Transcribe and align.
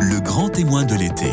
Le 0.00 0.20
grand 0.22 0.48
témoin 0.48 0.84
de 0.84 0.94
l'été. 0.94 1.30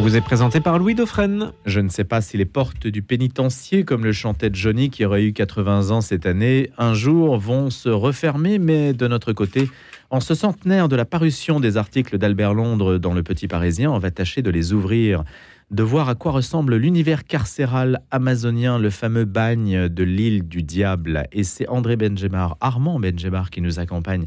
Vous 0.00 0.16
est 0.16 0.20
présenté 0.20 0.60
par 0.60 0.78
Louis 0.78 0.94
Dauphren. 0.94 1.52
Je 1.66 1.80
ne 1.80 1.88
sais 1.88 2.04
pas 2.04 2.20
si 2.20 2.36
les 2.36 2.44
portes 2.44 2.86
du 2.86 3.02
pénitencier, 3.02 3.84
comme 3.84 4.04
le 4.04 4.12
chantait 4.12 4.48
Johnny 4.52 4.90
qui 4.90 5.04
aurait 5.04 5.24
eu 5.24 5.32
80 5.32 5.90
ans 5.90 6.00
cette 6.00 6.24
année, 6.24 6.70
un 6.78 6.94
jour 6.94 7.36
vont 7.36 7.68
se 7.68 7.88
refermer, 7.88 8.60
mais 8.60 8.92
de 8.92 9.08
notre 9.08 9.32
côté, 9.32 9.68
en 10.10 10.20
ce 10.20 10.36
centenaire 10.36 10.88
de 10.88 10.94
la 10.94 11.04
parution 11.04 11.58
des 11.58 11.76
articles 11.76 12.16
d'Albert 12.16 12.54
Londres 12.54 12.98
dans 12.98 13.12
Le 13.12 13.24
Petit 13.24 13.48
Parisien, 13.48 13.90
on 13.90 13.98
va 13.98 14.12
tâcher 14.12 14.40
de 14.40 14.50
les 14.50 14.72
ouvrir, 14.72 15.24
de 15.70 15.82
voir 15.82 16.08
à 16.08 16.14
quoi 16.14 16.32
ressemble 16.32 16.76
l'univers 16.76 17.24
carcéral 17.24 18.00
amazonien, 18.10 18.78
le 18.78 18.88
fameux 18.88 19.26
bagne 19.26 19.88
de 19.88 20.02
l'île 20.02 20.48
du 20.48 20.62
diable. 20.62 21.24
Et 21.30 21.44
c'est 21.44 21.68
André 21.68 21.96
Benjemar, 21.96 22.56
Armand 22.60 22.98
Benjemar, 22.98 23.50
qui 23.50 23.60
nous 23.60 23.78
accompagne 23.78 24.26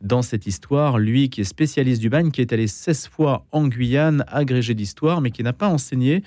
dans 0.00 0.22
cette 0.22 0.46
histoire, 0.46 0.98
lui 0.98 1.28
qui 1.28 1.40
est 1.40 1.44
spécialiste 1.44 2.00
du 2.00 2.08
bagne, 2.08 2.30
qui 2.30 2.40
est 2.40 2.52
allé 2.52 2.68
16 2.68 3.08
fois 3.08 3.46
en 3.50 3.66
Guyane, 3.66 4.24
agrégé 4.28 4.74
d'histoire, 4.74 5.20
mais 5.20 5.32
qui 5.32 5.42
n'a 5.42 5.52
pas 5.52 5.68
enseigné. 5.68 6.22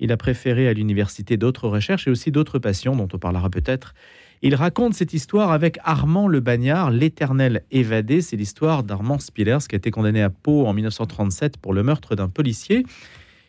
Il 0.00 0.12
a 0.12 0.18
préféré 0.18 0.68
à 0.68 0.74
l'université 0.74 1.38
d'autres 1.38 1.68
recherches 1.68 2.06
et 2.06 2.10
aussi 2.10 2.30
d'autres 2.30 2.58
passions 2.58 2.96
dont 2.96 3.08
on 3.10 3.18
parlera 3.18 3.48
peut-être. 3.48 3.94
Il 4.42 4.54
raconte 4.54 4.92
cette 4.92 5.14
histoire 5.14 5.52
avec 5.52 5.78
Armand 5.82 6.28
le 6.28 6.40
Bagnard, 6.40 6.90
l'éternel 6.90 7.62
évadé. 7.70 8.20
C'est 8.20 8.36
l'histoire 8.36 8.82
d'Armand 8.82 9.18
Spillers 9.18 9.60
qui 9.66 9.76
a 9.76 9.78
été 9.78 9.90
condamné 9.90 10.20
à 10.20 10.28
Pau 10.28 10.66
en 10.66 10.74
1937 10.74 11.56
pour 11.56 11.72
le 11.72 11.82
meurtre 11.82 12.16
d'un 12.16 12.28
policier 12.28 12.84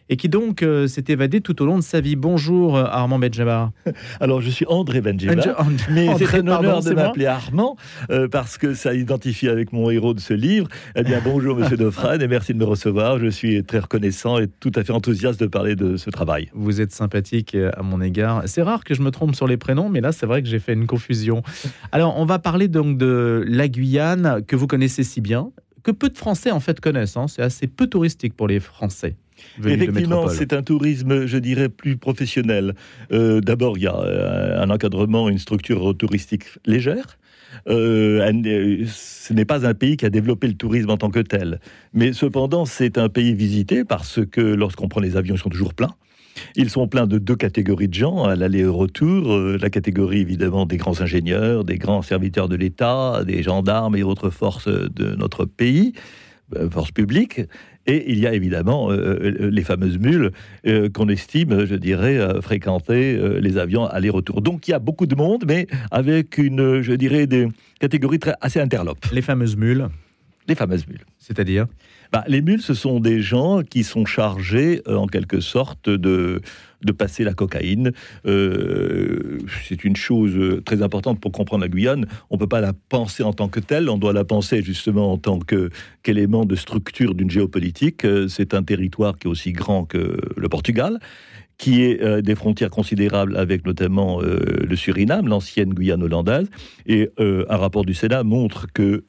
et 0.09 0.17
qui 0.17 0.29
donc 0.29 0.61
euh, 0.61 0.87
s'est 0.87 1.05
évadé 1.07 1.41
tout 1.41 1.61
au 1.61 1.65
long 1.65 1.77
de 1.77 1.83
sa 1.83 1.99
vie. 2.01 2.15
Bonjour 2.15 2.77
euh, 2.77 2.83
Armand 2.85 3.17
Benjabar. 3.19 3.71
Alors 4.19 4.41
je 4.41 4.49
suis 4.49 4.65
André 4.67 5.01
Benjabar, 5.01 5.35
André- 5.59 5.85
mais 5.91 6.09
André, 6.09 6.25
c'est 6.29 6.37
un 6.39 6.47
honneur 6.47 6.81
de 6.83 6.93
m'appeler 6.93 7.25
Armand 7.25 7.75
euh, 8.11 8.27
parce 8.27 8.57
que 8.57 8.73
ça 8.75 8.93
identifie 8.93 9.49
avec 9.49 9.73
mon 9.73 9.89
héros 9.89 10.13
de 10.13 10.19
ce 10.19 10.33
livre. 10.33 10.67
Eh 10.95 11.03
bien 11.03 11.19
bonjour 11.23 11.55
Monsieur 11.55 11.77
Dauphren 11.77 12.21
et 12.21 12.27
merci 12.27 12.53
de 12.53 12.59
me 12.59 12.65
recevoir. 12.65 13.17
Je 13.19 13.27
suis 13.27 13.63
très 13.63 13.79
reconnaissant 13.79 14.37
et 14.39 14.47
tout 14.47 14.71
à 14.75 14.83
fait 14.83 14.93
enthousiaste 14.93 15.39
de 15.39 15.47
parler 15.47 15.75
de 15.75 15.97
ce 15.97 16.09
travail. 16.09 16.49
Vous 16.53 16.81
êtes 16.81 16.91
sympathique 16.91 17.55
à 17.55 17.81
mon 17.81 18.01
égard. 18.01 18.43
C'est 18.45 18.61
rare 18.61 18.83
que 18.83 18.93
je 18.93 19.01
me 19.01 19.09
trompe 19.11 19.35
sur 19.35 19.47
les 19.47 19.57
prénoms, 19.57 19.89
mais 19.89 20.01
là, 20.01 20.11
c'est 20.11 20.25
vrai 20.25 20.41
que 20.43 20.47
j'ai 20.47 20.59
fait 20.59 20.73
une 20.73 20.87
confusion. 20.87 21.41
Alors, 21.91 22.17
on 22.19 22.25
va 22.25 22.39
parler 22.39 22.67
donc 22.67 22.97
de 22.97 23.43
la 23.47 23.67
Guyane, 23.67 24.41
que 24.47 24.55
vous 24.55 24.67
connaissez 24.67 25.03
si 25.03 25.21
bien, 25.21 25.49
que 25.83 25.91
peu 25.91 26.09
de 26.09 26.17
Français 26.17 26.51
en 26.51 26.59
fait 26.59 26.79
connaissent. 26.79 27.17
hein. 27.17 27.27
C'est 27.27 27.41
assez 27.41 27.67
peu 27.67 27.87
touristique 27.87 28.35
pour 28.35 28.47
les 28.47 28.59
Français. 28.59 29.15
Effectivement, 29.63 30.27
c'est 30.27 30.53
un 30.53 30.63
tourisme, 30.63 31.25
je 31.25 31.37
dirais, 31.37 31.69
plus 31.69 31.97
professionnel. 31.97 32.75
Euh, 33.11 33.41
D'abord, 33.41 33.77
il 33.77 33.83
y 33.83 33.87
a 33.87 33.95
euh, 33.95 34.61
un 34.61 34.69
encadrement, 34.69 35.29
une 35.29 35.39
structure 35.39 35.95
touristique 35.97 36.45
légère. 36.65 37.17
Euh, 37.67 38.85
ce 38.87 39.33
n'est 39.33 39.45
pas 39.45 39.65
un 39.65 39.73
pays 39.73 39.97
qui 39.97 40.05
a 40.05 40.09
développé 40.09 40.47
le 40.47 40.55
tourisme 40.55 40.89
en 40.89 40.97
tant 40.97 41.09
que 41.09 41.19
tel. 41.19 41.59
Mais 41.93 42.13
cependant, 42.13 42.65
c'est 42.65 42.97
un 42.97 43.09
pays 43.09 43.33
visité 43.33 43.83
parce 43.83 44.19
que 44.25 44.41
lorsqu'on 44.41 44.87
prend 44.87 45.01
les 45.01 45.17
avions, 45.17 45.35
ils 45.35 45.39
sont 45.39 45.49
toujours 45.49 45.73
pleins. 45.73 45.95
Ils 46.57 46.69
sont 46.69 46.87
pleins 46.87 47.07
de 47.07 47.17
deux 47.17 47.37
catégories 47.37 47.87
de 47.87 47.93
gens 47.93 48.25
à 48.25 48.35
l'aller 48.35 48.59
et 48.59 48.65
au 48.65 48.75
retour. 48.75 49.31
Euh, 49.31 49.57
la 49.61 49.69
catégorie 49.69 50.19
évidemment 50.19 50.65
des 50.65 50.77
grands 50.77 50.99
ingénieurs, 50.99 51.63
des 51.63 51.77
grands 51.77 52.01
serviteurs 52.01 52.49
de 52.49 52.57
l'État, 52.57 53.23
des 53.25 53.41
gendarmes 53.41 53.95
et 53.95 54.03
autres 54.03 54.29
forces 54.29 54.67
de 54.67 55.15
notre 55.15 55.45
pays, 55.45 55.93
forces 56.69 56.91
publiques. 56.91 57.41
Et 57.87 58.11
il 58.11 58.19
y 58.19 58.25
a 58.25 58.33
évidemment 58.33 58.89
euh, 58.91 58.95
euh, 58.95 59.49
les 59.51 59.63
fameuses 59.63 59.99
mules 59.99 60.31
euh, 60.65 60.89
qu'on 60.89 61.07
estime, 61.07 61.65
je 61.65 61.75
dirais, 61.75 62.17
fréquenter 62.41 63.15
euh, 63.15 63.39
les 63.39 63.57
avions 63.57 63.85
aller-retour. 63.85 64.41
Donc 64.41 64.67
il 64.67 64.71
y 64.71 64.73
a 64.73 64.79
beaucoup 64.79 65.05
de 65.05 65.15
monde, 65.15 65.43
mais 65.47 65.67
avec 65.91 66.37
une, 66.37 66.81
je 66.81 66.93
dirais, 66.93 67.27
des 67.27 67.47
catégories 67.79 68.19
très, 68.19 68.33
assez 68.41 68.59
interlopes. 68.59 69.05
Les 69.11 69.21
fameuses 69.21 69.55
mules, 69.55 69.87
Les 70.47 70.55
fameuses 70.55 70.87
mules. 70.87 71.05
c'est-à-dire? 71.19 71.65
Bah, 72.11 72.23
les 72.27 72.41
mules, 72.41 72.61
ce 72.61 72.73
sont 72.73 72.99
des 72.99 73.21
gens 73.21 73.61
qui 73.61 73.83
sont 73.83 74.05
chargés, 74.05 74.81
euh, 74.87 74.95
en 74.95 75.07
quelque 75.07 75.39
sorte, 75.39 75.89
de, 75.89 76.41
de 76.83 76.91
passer 76.91 77.23
la 77.23 77.33
cocaïne. 77.33 77.91
Euh, 78.25 79.39
c'est 79.67 79.83
une 79.83 79.95
chose 79.95 80.35
euh, 80.35 80.61
très 80.61 80.81
importante 80.81 81.19
pour 81.19 81.31
comprendre 81.31 81.63
la 81.63 81.69
Guyane. 81.69 82.05
On 82.29 82.35
ne 82.35 82.39
peut 82.39 82.47
pas 82.47 82.61
la 82.61 82.73
penser 82.73 83.23
en 83.23 83.33
tant 83.33 83.47
que 83.47 83.59
telle, 83.59 83.89
on 83.89 83.97
doit 83.97 84.13
la 84.13 84.23
penser 84.23 84.61
justement 84.61 85.11
en 85.11 85.17
tant 85.17 85.39
qu'élément 85.39 86.45
de 86.45 86.55
structure 86.55 87.15
d'une 87.15 87.29
géopolitique. 87.29 88.05
C'est 88.27 88.53
un 88.53 88.63
territoire 88.63 89.17
qui 89.17 89.27
est 89.27 89.31
aussi 89.31 89.51
grand 89.51 89.85
que 89.85 90.17
le 90.35 90.49
Portugal 90.49 90.99
qui 91.57 91.83
est 91.83 92.01
euh, 92.01 92.21
des 92.21 92.35
frontières 92.35 92.69
considérables 92.69 93.37
avec 93.37 93.65
notamment 93.65 94.21
euh, 94.21 94.65
le 94.67 94.75
Suriname, 94.75 95.27
l'ancienne 95.27 95.73
Guyane 95.73 96.03
hollandaise. 96.03 96.49
Et 96.85 97.09
euh, 97.19 97.45
un 97.49 97.57
rapport 97.57 97.85
du 97.85 97.93
Sénat 97.93 98.23
montre 98.23 98.67
que 98.73 99.03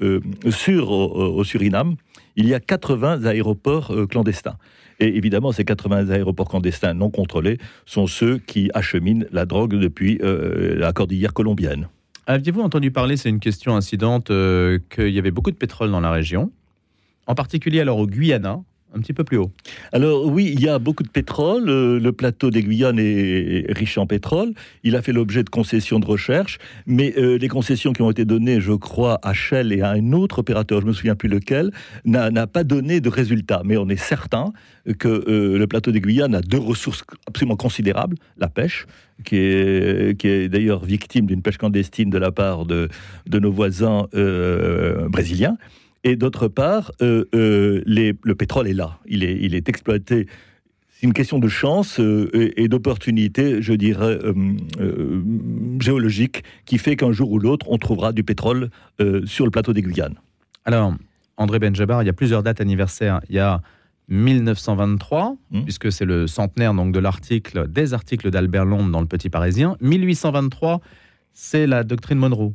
sur 0.50 0.90
au, 0.90 1.44
Suriname, 1.44 1.96
il 2.36 2.46
y 2.46 2.54
a 2.54 2.60
80 2.60 3.24
aéroports 3.24 3.94
clandestins. 4.08 4.56
Et 5.00 5.16
évidemment, 5.16 5.52
ces 5.52 5.64
80 5.64 6.10
aéroports 6.10 6.48
clandestins 6.48 6.94
non 6.94 7.10
contrôlés 7.10 7.58
sont 7.84 8.06
ceux 8.06 8.38
qui 8.38 8.70
acheminent 8.74 9.26
la 9.30 9.44
drogue 9.44 9.74
depuis 9.74 10.18
la 10.22 10.92
cordillère 10.92 11.32
colombienne. 11.32 11.88
Aviez-vous 12.26 12.60
entendu 12.60 12.90
parler, 12.90 13.16
c'est 13.16 13.28
une 13.28 13.40
question 13.40 13.76
incidente, 13.76 14.26
qu'il 14.28 15.08
y 15.08 15.18
avait 15.18 15.30
beaucoup 15.30 15.50
de 15.50 15.56
pétrole 15.56 15.90
dans 15.90 16.00
la 16.00 16.10
région, 16.10 16.50
en 17.26 17.34
particulier 17.34 17.80
alors 17.80 17.98
au 17.98 18.06
Guyana, 18.06 18.60
un 18.94 19.00
petit 19.00 19.12
peu 19.12 19.24
plus 19.24 19.36
haut. 19.36 19.50
Alors 19.92 20.26
oui, 20.26 20.50
il 20.52 20.60
y 20.62 20.68
a 20.68 20.78
beaucoup 20.78 21.02
de 21.02 21.08
pétrole. 21.08 21.68
euh, 21.68 22.00
Le 22.00 22.12
plateau 22.12 22.50
des 22.50 22.62
Guyanes 22.62 22.98
est 22.98 23.66
riche 23.72 23.98
en 23.98 24.06
pétrole. 24.06 24.52
Il 24.84 24.96
a 24.96 25.02
fait 25.02 25.12
l'objet 25.12 25.42
de 25.42 25.50
concessions 25.50 25.98
de 25.98 26.06
recherche, 26.06 26.58
mais 26.86 27.14
euh, 27.18 27.36
les 27.38 27.48
concessions 27.48 27.92
qui 27.92 28.02
ont 28.02 28.10
été 28.10 28.24
données, 28.24 28.60
je 28.60 28.72
crois, 28.72 29.18
à 29.22 29.32
Shell 29.32 29.72
et 29.72 29.82
à 29.82 29.90
un 29.90 30.12
autre 30.12 30.38
opérateur, 30.38 30.80
je 30.80 30.86
me 30.86 30.92
souviens 30.92 31.14
plus 31.14 31.28
lequel, 31.28 31.70
n'a 32.04 32.46
pas 32.46 32.64
donné 32.64 33.00
de 33.00 33.08
résultat. 33.08 33.62
Mais 33.64 33.76
on 33.76 33.88
est 33.88 33.96
certain 33.96 34.52
que 34.98 35.08
euh, 35.08 35.58
le 35.58 35.66
plateau 35.66 35.90
des 35.90 36.00
Guyanes 36.00 36.34
a 36.34 36.40
deux 36.40 36.58
ressources 36.58 37.04
absolument 37.26 37.56
considérables 37.56 38.16
la 38.38 38.48
pêche, 38.48 38.86
qui 39.24 39.36
est, 39.36 40.48
d'ailleurs 40.48 40.84
victime 40.84 41.26
d'une 41.26 41.42
pêche 41.42 41.58
clandestine 41.58 42.10
de 42.10 42.18
la 42.18 42.30
part 42.30 42.66
de, 42.66 42.88
nos 43.32 43.50
voisins 43.50 44.06
brésiliens. 45.08 45.56
Et 46.08 46.14
d'autre 46.16 46.46
part, 46.48 46.92
euh, 47.02 47.24
euh, 47.34 47.82
les- 47.84 48.14
le 48.22 48.34
pétrole 48.34 48.68
est 48.68 48.74
là. 48.74 48.98
Il 49.06 49.24
est, 49.24 49.36
il 49.40 49.54
est 49.54 49.68
exploité. 49.68 50.26
C'est 50.88 51.04
une 51.06 51.12
question 51.12 51.38
de 51.38 51.48
chance 51.48 51.98
euh, 52.00 52.30
et, 52.32 52.62
et 52.62 52.68
d'opportunité, 52.68 53.60
je 53.60 53.72
dirais, 53.74 54.18
géologique, 55.80 56.42
qui 56.64 56.78
fait 56.78 56.96
qu'un 56.96 57.12
jour 57.12 57.30
ou 57.32 57.38
l'autre, 57.38 57.66
on 57.68 57.78
trouvera 57.78 58.12
du 58.12 58.22
pétrole 58.24 58.70
sur 59.24 59.44
le 59.44 59.50
plateau 59.50 59.72
des 59.72 59.82
Guyanes. 59.82 60.14
Alors, 60.64 60.94
André 61.36 61.58
Benjabar, 61.58 62.02
il 62.02 62.06
y 62.06 62.08
a 62.08 62.12
plusieurs 62.14 62.42
dates 62.42 62.60
anniversaires. 62.60 63.20
Il 63.28 63.34
y 63.36 63.38
a 63.38 63.60
1923, 64.08 65.36
Hmm. 65.50 65.62
puisque 65.62 65.90
c'est 65.92 66.04
le 66.04 66.26
centenaire 66.26 66.74
donc 66.74 66.92
de 66.92 66.98
l'article, 66.98 67.68
des 67.68 67.92
articles 67.94 68.30
d'Albert 68.30 68.64
Londres 68.64 68.90
dans 68.90 69.00
le 69.00 69.06
Petit 69.06 69.28
Parisien. 69.30 69.76
1823, 69.80 70.80
c'est 71.32 71.66
la 71.66 71.82
doctrine 71.84 72.18
Monroe. 72.18 72.52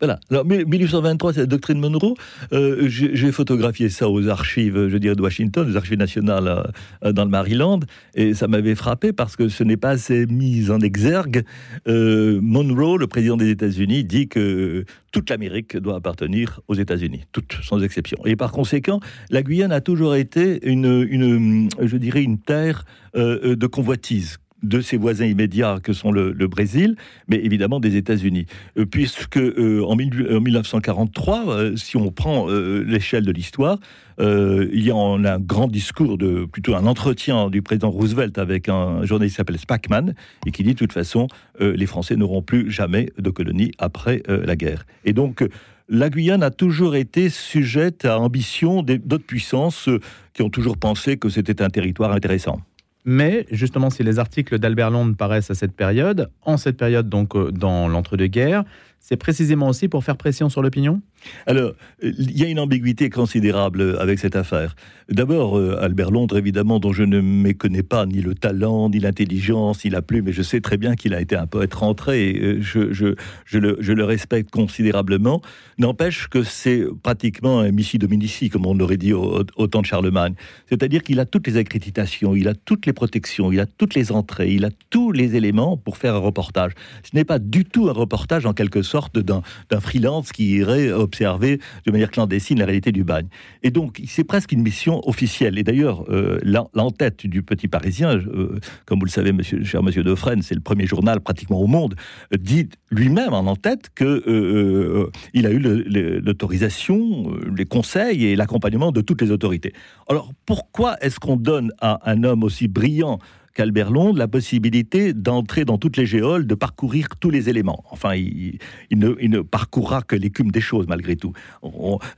Voilà. 0.00 0.20
Alors, 0.30 0.44
1823, 0.44 1.32
c'est 1.32 1.40
la 1.40 1.46
doctrine 1.46 1.80
Monroe. 1.80 2.14
Euh, 2.52 2.88
J'ai 2.88 3.32
photographié 3.32 3.88
ça 3.88 4.08
aux 4.08 4.28
archives, 4.28 4.88
je 4.88 4.96
dirais, 4.96 5.16
de 5.16 5.22
Washington, 5.22 5.68
aux 5.68 5.76
archives 5.76 5.98
nationales 5.98 6.72
euh, 7.04 7.12
dans 7.12 7.24
le 7.24 7.30
Maryland, 7.30 7.80
et 8.14 8.34
ça 8.34 8.46
m'avait 8.46 8.76
frappé 8.76 9.12
parce 9.12 9.34
que 9.34 9.48
ce 9.48 9.64
n'est 9.64 9.76
pas 9.76 9.90
assez 9.90 10.26
mis 10.26 10.70
en 10.70 10.80
exergue. 10.80 11.42
Euh, 11.88 12.38
Monroe, 12.40 12.96
le 12.96 13.08
président 13.08 13.36
des 13.36 13.50
États-Unis, 13.50 14.04
dit 14.04 14.28
que 14.28 14.84
toute 15.10 15.30
l'Amérique 15.30 15.76
doit 15.76 15.96
appartenir 15.96 16.60
aux 16.68 16.74
États-Unis, 16.74 17.24
toute, 17.32 17.58
sans 17.62 17.82
exception. 17.82 18.18
Et 18.24 18.36
par 18.36 18.52
conséquent, 18.52 19.00
la 19.30 19.42
Guyane 19.42 19.72
a 19.72 19.80
toujours 19.80 20.14
été 20.14 20.60
une, 20.68 21.68
je 21.80 21.96
dirais, 21.96 22.22
une 22.22 22.38
terre 22.38 22.84
de 23.14 23.66
convoitise 23.66 24.38
de 24.62 24.80
ses 24.80 24.96
voisins 24.96 25.26
immédiats 25.26 25.78
que 25.82 25.92
sont 25.92 26.10
le, 26.10 26.32
Brésil, 26.48 26.96
mais 27.28 27.36
évidemment 27.44 27.78
des 27.80 27.96
États-Unis. 27.96 28.46
Euh, 28.76 28.86
puisque 28.86 29.36
euh, 29.36 29.82
en, 29.84 29.94
mille- 29.96 30.26
en 30.32 30.40
1943, 30.40 31.48
euh, 31.48 31.76
si 31.76 31.96
on 31.96 32.10
prend 32.10 32.48
l'échelle 32.48 33.24
de 33.24 33.32
l'histoire, 33.32 33.78
il 34.20 34.80
y 34.84 34.90
a 34.90 34.96
en- 34.96 35.24
un 35.24 35.38
grand 35.38 35.68
discours, 35.68 36.18
de, 36.18 36.44
plutôt 36.44 36.74
un 36.74 36.86
entretien 36.86 37.50
du 37.50 37.62
président 37.62 37.90
Roosevelt 37.90 38.36
avec 38.38 38.68
un 38.68 39.04
journaliste 39.04 39.34
qui 39.34 39.38
s'appelle 39.38 39.58
Spackman, 39.58 40.12
et 40.46 40.50
qui 40.50 40.62
dit 40.64 40.74
de 40.74 40.78
toute 40.78 40.92
façon, 40.92 41.28
les 41.60 41.86
Français 41.86 42.16
n'auront 42.16 42.42
plus 42.42 42.70
jamais 42.70 43.10
de 43.18 43.30
colonies 43.30 43.70
après 43.78 44.22
la 44.28 44.56
guerre. 44.56 44.86
Et 45.04 45.12
donc, 45.12 45.46
la 45.88 46.10
Guyane 46.10 46.42
a 46.42 46.50
toujours 46.50 46.96
été 46.96 47.30
sujette 47.30 48.04
à 48.04 48.18
ambition 48.18 48.82
d'autres 48.82 49.24
puissances 49.24 49.88
qui 50.34 50.42
ont 50.42 50.50
toujours 50.50 50.76
pensé 50.78 51.16
que 51.16 51.28
c'était 51.28 51.62
un 51.62 51.70
territoire 51.70 52.12
intéressant. 52.12 52.60
Mais 53.10 53.46
justement, 53.50 53.88
si 53.88 54.02
les 54.02 54.18
articles 54.18 54.58
d'Albert 54.58 54.90
Londres 54.90 55.16
paraissent 55.16 55.50
à 55.50 55.54
cette 55.54 55.72
période, 55.72 56.28
en 56.42 56.58
cette 56.58 56.76
période 56.76 57.08
donc 57.08 57.34
euh, 57.34 57.50
dans 57.50 57.88
l'entre-deux-guerres, 57.88 58.64
c'est 59.00 59.16
précisément 59.16 59.68
aussi 59.68 59.88
pour 59.88 60.04
faire 60.04 60.18
pression 60.18 60.50
sur 60.50 60.60
l'opinion? 60.60 61.00
Alors, 61.46 61.72
il 62.02 62.38
y 62.38 62.44
a 62.44 62.48
une 62.48 62.60
ambiguïté 62.60 63.10
considérable 63.10 63.96
avec 64.00 64.18
cette 64.18 64.36
affaire. 64.36 64.74
D'abord, 65.10 65.56
euh, 65.56 65.82
Albert 65.82 66.10
Londres, 66.10 66.36
évidemment, 66.36 66.80
dont 66.80 66.92
je 66.92 67.02
ne 67.02 67.22
méconnais 67.22 67.82
pas 67.82 68.04
ni 68.04 68.20
le 68.20 68.34
talent, 68.34 68.90
ni 68.90 69.00
l'intelligence, 69.00 69.82
ni 69.84 69.90
la 69.90 70.02
plume, 70.02 70.26
mais 70.26 70.32
je 70.32 70.42
sais 70.42 70.60
très 70.60 70.76
bien 70.76 70.96
qu'il 70.96 71.14
a 71.14 71.20
été 71.22 71.34
un 71.34 71.46
poète 71.46 71.72
rentré, 71.72 72.34
euh, 72.38 72.58
je, 72.60 72.92
je, 72.92 73.58
le, 73.58 74.04
respecte 74.04 74.50
considérablement, 74.50 75.40
n'empêche 75.78 76.28
que 76.28 76.42
c'est 76.42 76.84
pratiquement 77.02 77.60
un 77.60 77.70
missi 77.70 77.96
dominici, 77.96 78.50
comme 78.50 78.66
on 78.66 78.74
l'aurait 78.74 78.98
dit 78.98 79.14
au, 79.14 79.44
au, 79.56 79.66
temps 79.66 79.80
de 79.80 79.86
Charlemagne. 79.86 80.34
C'est-à-dire 80.68 81.02
qu'il 81.02 81.20
a 81.20 81.24
toutes 81.24 81.46
les 81.46 81.56
accréditations, 81.56 82.36
il 82.36 82.46
a 82.46 82.54
toutes 82.54 82.84
les 82.84 82.92
protections, 82.92 83.50
il 83.50 83.60
a 83.60 83.66
toutes 83.66 83.94
les 83.94 84.12
entrées, 84.12 84.52
il 84.52 84.66
a 84.66 84.70
tous 84.90 85.10
les 85.10 85.36
éléments 85.36 85.78
pour 85.78 85.96
faire 85.96 86.16
un 86.16 86.18
reportage. 86.18 86.72
Ce 87.02 87.16
n'est 87.16 87.24
pas 87.24 87.38
du 87.38 87.64
tout 87.64 87.88
un 87.88 87.92
reportage, 87.92 88.44
en 88.44 88.52
quelque 88.52 88.82
sorte, 88.82 89.18
d'un 89.18 89.42
freelance 89.80 90.32
qui 90.32 90.56
irait 90.56 90.92
observer 91.08 91.58
de 91.86 91.90
manière 91.90 92.10
clandestine 92.10 92.58
la 92.58 92.66
réalité 92.66 92.92
du 92.92 93.04
bagne. 93.04 93.28
Et 93.62 93.70
donc, 93.70 94.00
c'est 94.06 94.24
presque 94.24 94.52
une 94.52 94.62
mission 94.62 95.00
officielle. 95.08 95.58
Et 95.58 95.64
d'ailleurs, 95.64 96.04
euh, 96.10 96.38
l'entête 96.74 97.26
du 97.26 97.42
Petit 97.42 97.68
Parisien, 97.68 98.18
euh, 98.18 98.58
comme 98.86 98.98
vous 99.00 99.06
le 99.06 99.10
savez, 99.10 99.32
cher 99.64 99.82
monsieur 99.82 100.04
Defresne, 100.04 100.42
c'est 100.42 100.54
le 100.54 100.60
premier 100.60 100.86
journal 100.86 101.20
pratiquement 101.20 101.60
au 101.60 101.66
monde, 101.66 101.94
euh, 102.32 102.36
dit 102.38 102.68
lui-même 102.90 103.32
en 103.32 103.46
entête 103.46 103.88
qu'il 103.96 104.06
euh, 104.06 105.10
il 105.32 105.46
a 105.46 105.50
eu 105.50 105.58
l'autorisation, 105.58 107.32
les 107.56 107.64
conseils 107.64 108.26
et 108.26 108.36
l'accompagnement 108.36 108.92
de 108.92 109.00
toutes 109.00 109.22
les 109.22 109.30
autorités. 109.30 109.72
Alors, 110.08 110.32
pourquoi 110.46 110.96
est-ce 111.00 111.18
qu'on 111.18 111.36
donne 111.36 111.72
à 111.80 112.10
un 112.10 112.24
homme 112.24 112.44
aussi 112.44 112.68
brillant 112.68 113.18
Albert 113.60 113.90
Londres 113.90 114.18
la 114.18 114.28
possibilité 114.28 115.12
d'entrer 115.12 115.64
dans 115.64 115.78
toutes 115.78 115.96
les 115.96 116.06
géoles, 116.06 116.46
de 116.46 116.54
parcourir 116.54 117.08
tous 117.20 117.30
les 117.30 117.48
éléments. 117.48 117.84
Enfin, 117.90 118.14
il, 118.14 118.58
ne, 118.92 119.40
parcourra 119.40 120.02
que 120.02 120.16
l'écume 120.16 120.50
des 120.50 120.60
choses, 120.60 120.86
malgré 120.88 121.16
tout. 121.16 121.32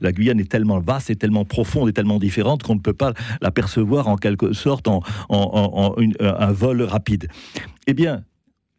la 0.01 0.11
Guyane 0.11 0.39
est 0.39 0.49
tellement 0.49 0.79
vaste 0.79 1.09
et 1.09 1.15
tellement 1.15 1.45
profonde 1.45 1.89
et 1.89 1.93
tellement 1.93 2.19
différente 2.19 2.63
qu'on 2.63 2.75
ne 2.75 2.79
peut 2.79 2.93
pas 2.93 3.13
l'apercevoir 3.41 4.07
en 4.07 4.15
quelque 4.15 4.53
sorte 4.53 4.87
en, 4.87 5.01
un 5.29 6.51
vol 6.51 6.81
rapide. 6.83 7.27
Eh 7.87 7.93
bien, 7.93 8.23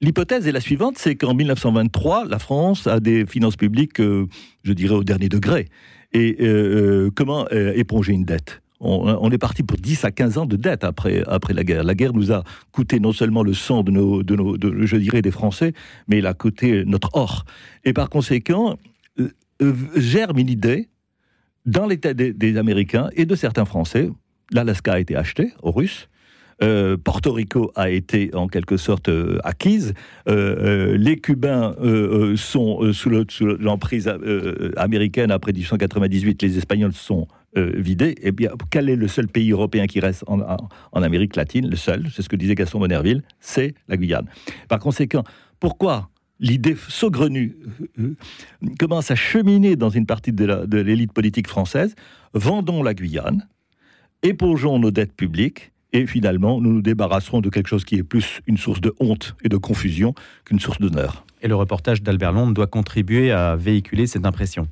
L'hypothèse 0.02 0.48
est 0.48 0.52
la 0.52 0.60
suivante, 0.60 0.98
c'est 0.98 1.14
qu'en 1.14 1.32
1923, 1.32 2.24
la 2.24 2.40
France 2.40 2.88
a 2.88 2.98
des 2.98 3.24
finances 3.24 3.54
publiques, 3.54 4.00
euh, 4.00 4.26
je 4.64 4.72
dirais, 4.72 4.96
au 4.96 5.04
dernier 5.04 5.28
degré. 5.28 5.68
Et 6.12 6.38
euh, 6.40 7.06
euh, 7.06 7.10
comment 7.14 7.48
éponger 7.48 8.12
une 8.12 8.24
dette? 8.24 8.62
On, 8.82 9.30
est 9.30 9.38
parti 9.38 9.62
pour 9.62 9.78
10 9.78 10.04
à 10.04 10.10
15 10.10 10.38
ans 10.38 10.46
de 10.46 10.56
dette 10.56 10.84
après, 10.84 11.22
après 11.26 11.54
la 11.54 11.62
guerre. 11.62 11.84
La 11.84 11.94
guerre 11.94 12.12
nous 12.12 12.32
a 12.32 12.42
coûté 12.72 12.98
non 12.98 13.12
seulement 13.12 13.42
le 13.42 13.54
sang 13.54 13.82
de 13.82 13.92
nos, 13.92 14.22
de 14.22 14.34
nos 14.34 14.56
je 14.86 14.96
dirais, 14.96 15.22
des 15.22 15.30
Français, 15.30 15.72
mais 16.08 16.18
il 16.18 16.26
a 16.26 16.34
coûté 16.34 16.84
notre 16.84 17.10
or. 17.12 17.44
Et 17.84 17.92
par 17.92 18.10
conséquent, 18.10 18.76
euh, 19.20 19.30
euh, 19.62 19.74
germe 19.96 20.38
une 20.38 20.48
idée 20.48 20.88
dans 21.64 21.86
l'État 21.86 22.12
des, 22.12 22.56
Américains 22.56 23.08
et 23.14 23.24
de 23.24 23.36
certains 23.36 23.64
Français. 23.64 24.10
L'Alaska 24.50 24.94
a 24.94 24.98
été 24.98 25.14
acheté 25.14 25.52
aux 25.62 25.70
Russes. 25.70 26.08
Euh, 26.62 26.96
Porto 26.96 27.32
Rico 27.32 27.72
a 27.76 27.88
été 27.90 28.30
en 28.34 28.48
quelque 28.48 28.76
sorte 28.76 29.08
acquise. 29.44 29.94
les 30.26 31.20
Cubains 31.20 31.76
sont 32.36 32.92
sous 32.92 33.10
l'emprise 33.10 34.12
américaine 34.76 35.30
après 35.30 35.52
1898. 35.52 36.42
Les 36.42 36.58
Espagnols 36.58 36.92
sont 36.92 37.28
vidé, 37.54 38.14
eh 38.22 38.32
bien, 38.32 38.50
quel 38.70 38.88
est 38.88 38.96
le 38.96 39.08
seul 39.08 39.28
pays 39.28 39.50
européen 39.52 39.86
qui 39.86 40.00
reste 40.00 40.24
en, 40.26 40.40
Amérique 40.94 41.36
latine? 41.36 41.68
Le 41.68 41.76
seul, 41.76 42.08
c'est 42.12 42.22
ce 42.22 42.28
que 42.28 42.36
disait 42.36 42.54
Gaston 42.54 42.78
Monerville, 42.78 43.22
c'est 43.40 43.74
la 43.88 43.96
Guyane. 43.96 44.26
Par 44.68 44.78
conséquent, 44.78 45.24
pourquoi 45.60 46.08
l'idée 46.40 46.76
saugrenue 46.88 47.56
euh, 47.98 48.14
commence 48.78 49.10
à 49.10 49.14
cheminer 49.14 49.76
dans 49.76 49.90
une 49.90 50.06
partie 50.06 50.32
de 50.32 50.76
l'élite 50.78 51.12
politique 51.12 51.48
française? 51.48 51.94
Vendons 52.34 52.82
la 52.82 52.94
Guyane, 52.94 53.46
épongeons 54.22 54.78
nos 54.78 54.90
dettes 54.90 55.12
publiques, 55.12 55.72
et 55.92 56.06
finalement, 56.06 56.60
nous 56.60 56.72
nous 56.72 56.82
débarrasserons 56.82 57.40
de 57.40 57.50
quelque 57.50 57.68
chose 57.68 57.84
qui 57.84 57.96
est 57.96 58.02
plus 58.02 58.40
une 58.46 58.56
source 58.56 58.80
de 58.80 58.94
honte 58.98 59.36
et 59.44 59.48
de 59.48 59.56
confusion 59.56 60.14
qu'une 60.44 60.58
source 60.58 60.78
d'honneur. 60.78 61.24
Et 61.42 61.48
le 61.48 61.54
reportage 61.54 62.02
d'Albert 62.02 62.32
Londres 62.32 62.54
doit 62.54 62.66
contribuer 62.66 63.30
à 63.30 63.56
véhiculer 63.56 64.06
cette 64.06 64.24
impression. 64.24 64.68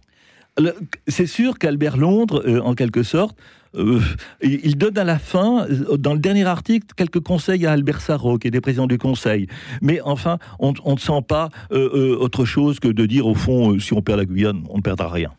C'est 1.06 1.26
sûr 1.26 1.58
qu'Albert 1.58 1.96
Londres, 1.96 2.42
euh, 2.46 2.60
en 2.60 2.74
quelque 2.74 3.02
sorte, 3.02 3.36
euh, 3.76 4.00
il 4.42 4.76
donne 4.76 4.98
à 4.98 5.04
la 5.04 5.18
fin, 5.18 5.66
euh, 5.68 5.96
dans 5.96 6.12
le 6.12 6.18
dernier 6.18 6.44
article, 6.44 6.86
quelques 6.96 7.20
conseils 7.20 7.66
à 7.66 7.72
Albert 7.72 8.00
Sarrault, 8.00 8.38
qui 8.38 8.48
était 8.48 8.60
président 8.60 8.86
du 8.86 8.98
Conseil. 8.98 9.46
Mais 9.80 10.00
enfin, 10.00 10.38
on, 10.58 10.72
ne 10.72 10.98
sent 10.98 11.22
pas 11.26 11.50
autre 11.70 12.44
chose 12.44 12.80
que 12.80 12.88
de 12.88 13.06
dire, 13.06 13.26
au 13.26 13.34
fond, 13.34 13.78
si 13.78 13.92
on 13.92 14.02
perd 14.02 14.18
la 14.18 14.24
Guyane, 14.24 14.64
on 14.68 14.78
ne 14.78 14.82
perdra 14.82 15.08
rien. 15.08 15.32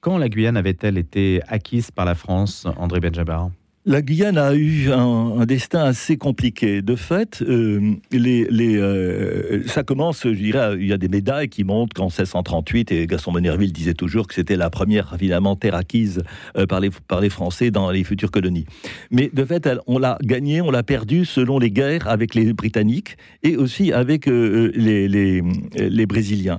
Quand 0.00 0.18
la 0.18 0.28
Guyane 0.28 0.56
avait-elle 0.56 0.98
été 0.98 1.40
acquise 1.48 1.90
par 1.90 2.04
la 2.04 2.14
France, 2.14 2.66
André 2.76 3.00
Benjabar 3.00 3.50
la 3.86 4.02
Guyane 4.02 4.36
a 4.36 4.52
eu 4.54 4.90
un, 4.90 5.46
destin 5.46 5.84
assez 5.84 6.16
compliqué. 6.16 6.82
De 6.82 6.96
fait, 6.96 7.40
euh, 7.42 7.94
les, 8.10 8.46
euh, 8.50 9.62
ça 9.68 9.84
commence, 9.84 10.24
je 10.24 10.30
dirais, 10.30 10.76
il 10.78 10.88
y 10.88 10.92
a 10.92 10.98
des 10.98 11.08
médailles 11.08 11.48
qui 11.48 11.62
montrent 11.62 11.94
qu'en 11.94 12.06
1638, 12.06 12.90
et 12.90 13.06
Gaston 13.06 13.30
Monerville 13.30 13.72
disait 13.72 13.94
toujours 13.94 14.26
que 14.26 14.34
c'était 14.34 14.56
la 14.56 14.70
première, 14.70 15.14
évidemment, 15.14 15.54
terre 15.54 15.76
acquise 15.76 16.24
euh, 16.56 16.66
par, 16.66 16.80
les, 16.80 16.90
par 16.90 17.20
les 17.20 17.30
Français 17.30 17.70
dans 17.70 17.92
les 17.92 18.02
futures 18.02 18.32
colonies. 18.32 18.66
Mais 19.12 19.30
de 19.32 19.44
fait, 19.44 19.68
on 19.86 19.98
l'a 19.98 20.18
gagné, 20.20 20.60
on 20.60 20.72
l'a 20.72 20.82
perdu 20.82 21.24
selon 21.24 21.60
les 21.60 21.70
guerres 21.70 22.08
avec 22.08 22.34
les 22.34 22.52
Britanniques 22.52 23.16
et 23.44 23.56
aussi 23.56 23.92
avec 23.92 24.26
les, 24.26 25.06
les, 25.06 25.42
les 25.76 26.06
Brésiliens. 26.06 26.58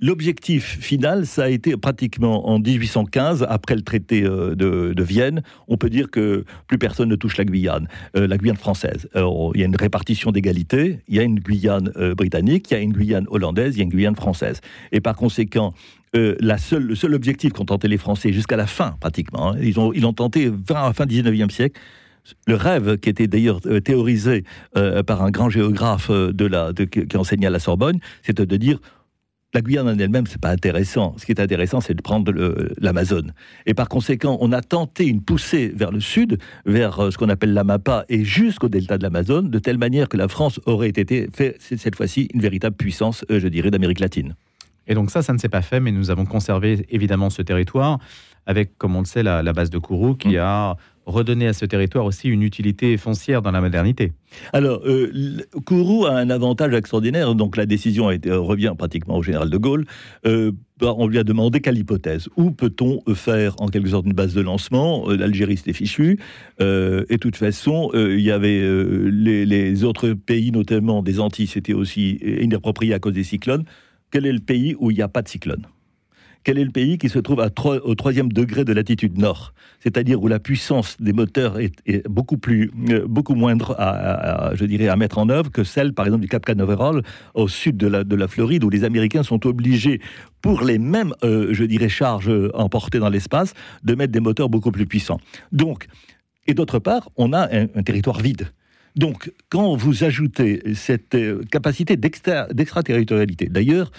L'objectif 0.00 0.80
final, 0.80 1.24
ça 1.24 1.44
a 1.44 1.48
été 1.48 1.76
pratiquement 1.76 2.48
en 2.48 2.58
1815, 2.58 3.46
après 3.48 3.76
le 3.76 3.82
traité 3.82 4.24
euh, 4.24 4.56
de, 4.56 5.02
Vienne, 5.04 5.44
on 5.68 5.76
peut 5.76 5.88
dire 5.88 6.10
que 6.10 6.44
plus 6.66 6.78
personne 6.78 7.08
ne 7.08 7.14
touche 7.14 7.36
la 7.36 7.44
Guyane, 7.44 7.86
euh, 8.16 8.26
la 8.26 8.36
Guyane 8.36 8.56
française. 8.56 9.08
il 9.14 9.60
y 9.60 9.62
a 9.62 9.66
une 9.66 9.76
répartition 9.76 10.32
d'égalité, 10.32 10.98
il 11.06 11.14
y 11.14 11.20
a 11.20 11.22
une 11.22 11.38
Guyane 11.38 11.92
euh, 11.96 12.16
britannique, 12.16 12.72
il 12.72 12.74
y 12.74 12.76
a 12.76 12.80
une 12.80 12.92
Guyane 12.92 13.26
hollandaise, 13.28 13.76
il 13.76 13.78
y 13.78 13.80
a 13.82 13.84
une 13.84 13.90
Guyane 13.90 14.16
française. 14.16 14.60
Et 14.90 15.00
par 15.00 15.14
conséquent, 15.14 15.72
la 16.12 16.58
seule, 16.58 16.84
le 16.84 16.94
seul 16.94 17.14
objectif 17.14 17.52
qu'ont 17.52 17.64
tenté 17.64 17.88
les 17.88 17.98
Français 17.98 18.32
jusqu'à 18.32 18.56
la 18.56 18.66
fin, 18.66 18.96
pratiquement, 19.00 19.52
hein, 19.52 19.56
ils, 19.60 19.80
ont, 19.80 19.92
ils 19.92 20.06
ont 20.06 20.12
tenté 20.12 20.50
à 20.70 20.86
la 20.86 20.92
fin 20.92 21.06
du 21.06 21.22
19e 21.22 21.50
siècle, 21.50 21.80
le 22.46 22.54
rêve 22.54 22.98
qui 22.98 23.10
était 23.10 23.26
d'ailleurs 23.26 23.60
théorisé 23.82 24.44
par 25.06 25.22
un 25.22 25.30
grand 25.30 25.50
géographe 25.50 26.10
qui 26.90 27.16
enseignait 27.16 27.48
à 27.48 27.50
la 27.50 27.58
Sorbonne, 27.58 27.98
c'était 28.22 28.46
de 28.46 28.56
dire 28.56 28.78
la 29.54 29.62
Guyane 29.62 29.88
en 29.88 29.98
elle-même, 29.98 30.26
c'est 30.26 30.40
pas 30.40 30.50
intéressant. 30.50 31.14
Ce 31.16 31.24
qui 31.24 31.32
est 31.32 31.40
intéressant, 31.40 31.80
c'est 31.80 31.94
de 31.94 32.02
prendre 32.02 32.32
l'Amazone. 32.78 33.32
Et 33.66 33.74
par 33.74 33.88
conséquent, 33.88 34.36
on 34.40 34.52
a 34.52 34.60
tenté 34.60 35.06
une 35.06 35.22
poussée 35.22 35.72
vers 35.74 35.92
le 35.92 36.00
sud, 36.00 36.38
vers 36.66 37.00
euh, 37.00 37.10
ce 37.10 37.18
qu'on 37.18 37.28
appelle 37.28 37.54
l'Amapa 37.54 38.04
et 38.08 38.24
jusqu'au 38.24 38.68
delta 38.68 38.98
de 38.98 39.04
l'Amazone, 39.04 39.50
de 39.50 39.58
telle 39.58 39.78
manière 39.78 40.08
que 40.08 40.16
la 40.16 40.28
France 40.28 40.60
aurait 40.66 40.88
été 40.88 41.28
fait 41.32 41.56
cette 41.60 41.96
fois-ci 41.96 42.28
une 42.34 42.40
véritable 42.40 42.76
puissance, 42.76 43.24
euh, 43.30 43.38
je 43.38 43.48
dirais, 43.48 43.70
d'Amérique 43.70 44.00
latine. 44.00 44.34
Et 44.86 44.94
donc 44.94 45.10
ça, 45.10 45.22
ça 45.22 45.32
ne 45.32 45.38
s'est 45.38 45.48
pas 45.48 45.62
fait, 45.62 45.80
mais 45.80 45.92
nous 45.92 46.10
avons 46.10 46.26
conservé 46.26 46.84
évidemment 46.90 47.30
ce 47.30 47.42
territoire 47.42 47.98
avec, 48.46 48.76
comme 48.76 48.96
on 48.96 49.00
le 49.00 49.06
sait, 49.06 49.22
la, 49.22 49.42
base 49.52 49.70
de 49.70 49.78
Kourou 49.78 50.14
qui 50.14 50.36
mm. 50.36 50.40
a 50.40 50.76
redonner 51.06 51.46
à 51.46 51.52
ce 51.52 51.64
territoire 51.64 52.04
aussi 52.04 52.28
une 52.28 52.42
utilité 52.42 52.96
foncière 52.96 53.42
dans 53.42 53.50
la 53.50 53.60
modernité. 53.60 54.12
Alors, 54.52 54.82
euh, 54.86 55.38
Kourou 55.64 56.06
a 56.06 56.16
un 56.16 56.30
avantage 56.30 56.74
extraordinaire, 56.74 57.34
donc 57.34 57.56
la 57.56 57.66
décision 57.66 58.08
a 58.08 58.14
été, 58.14 58.30
euh, 58.30 58.40
revient 58.40 58.72
pratiquement 58.76 59.18
au 59.18 59.22
général 59.22 59.50
de 59.50 59.56
Gaulle. 59.56 59.84
Euh, 60.26 60.52
bah, 60.78 60.94
on 60.96 61.06
lui 61.06 61.18
a 61.18 61.24
demandé 61.24 61.60
quelle 61.60 61.78
hypothèse. 61.78 62.28
Où 62.36 62.50
peut-on 62.50 63.00
faire 63.14 63.54
en 63.60 63.68
quelque 63.68 63.90
sorte 63.90 64.06
une 64.06 64.12
base 64.12 64.34
de 64.34 64.40
lancement? 64.40 65.08
L'Algérie 65.08 65.56
s'était 65.56 65.72
fichu. 65.72 66.18
et 66.58 66.62
de 66.62 67.16
toute 67.16 67.36
façon, 67.36 67.90
il 67.94 68.20
y 68.20 68.32
avait 68.32 68.60
les, 69.08 69.46
les, 69.46 69.84
autres 69.84 70.14
pays, 70.14 70.50
notamment 70.50 71.02
des 71.02 71.20
Antilles, 71.20 71.46
c'était 71.46 71.74
aussi 71.74 72.18
inapproprié 72.40 72.92
à 72.92 72.98
cause 72.98 73.14
des 73.14 73.22
cyclones. 73.22 73.64
Quel 74.10 74.26
est 74.26 74.32
le 74.32 74.40
pays 74.40 74.74
où 74.80 74.90
il 74.90 74.96
n'y 74.96 75.02
a 75.02 75.08
pas 75.08 75.22
de 75.22 75.28
cyclone 75.28 75.64
quel 76.44 76.58
est 76.58 76.64
le 76.64 76.70
pays 76.70 76.98
qui 76.98 77.08
se 77.08 77.18
trouve 77.18 77.44
au 77.84 77.94
troisième 77.94 78.30
degré 78.30 78.64
de 78.64 78.72
latitude 78.72 79.18
nord, 79.18 79.54
c'est-à-dire 79.80 80.22
où 80.22 80.28
la 80.28 80.38
puissance 80.38 80.96
des 81.00 81.12
moteurs 81.12 81.58
est, 81.58 82.06
beaucoup 82.08 82.36
plus, 82.36 82.70
euh, 82.90 83.06
beaucoup 83.08 83.34
moindre 83.34 83.74
à, 83.78 84.54
je 84.54 84.64
dirais, 84.66 84.88
à 84.88 84.96
mettre 84.96 85.18
en 85.18 85.28
œuvre 85.30 85.50
que 85.50 85.64
celle, 85.64 85.94
par 85.94 86.04
exemple, 86.06 86.22
du 86.22 86.28
Cap 86.28 86.44
Canaveral 86.44 87.02
au 87.34 87.48
sud 87.48 87.76
de 87.78 87.86
la, 87.86 88.04
de 88.04 88.14
la 88.14 88.28
Floride, 88.28 88.62
où 88.62 88.70
les 88.70 88.84
Américains 88.84 89.22
sont 89.22 89.46
obligés, 89.46 90.00
pour 90.42 90.62
les 90.62 90.78
mêmes, 90.78 91.14
euh, 91.24 91.48
je 91.52 91.64
dirais, 91.64 91.88
charges 91.88 92.30
emportées 92.52 92.98
dans 92.98 93.08
l'espace, 93.08 93.54
de 93.82 93.94
mettre 93.94 94.12
des 94.12 94.20
moteurs 94.20 94.50
beaucoup 94.50 94.70
plus 94.70 94.86
puissants. 94.86 95.20
Donc, 95.52 95.86
et 96.46 96.52
d'autre 96.52 96.78
part, 96.78 97.08
on 97.16 97.32
a 97.32 97.48
un 97.50 97.82
territoire 97.82 98.20
vide. 98.20 98.50
Donc, 98.96 99.32
quand 99.48 99.74
vous 99.74 100.04
ajoutez 100.04 100.62
cette 100.74 101.16
euh, 101.16 101.42
capacité 101.50 101.96
d'extraterritorialité, 101.96 103.46
d'ailleurs, 103.46 103.90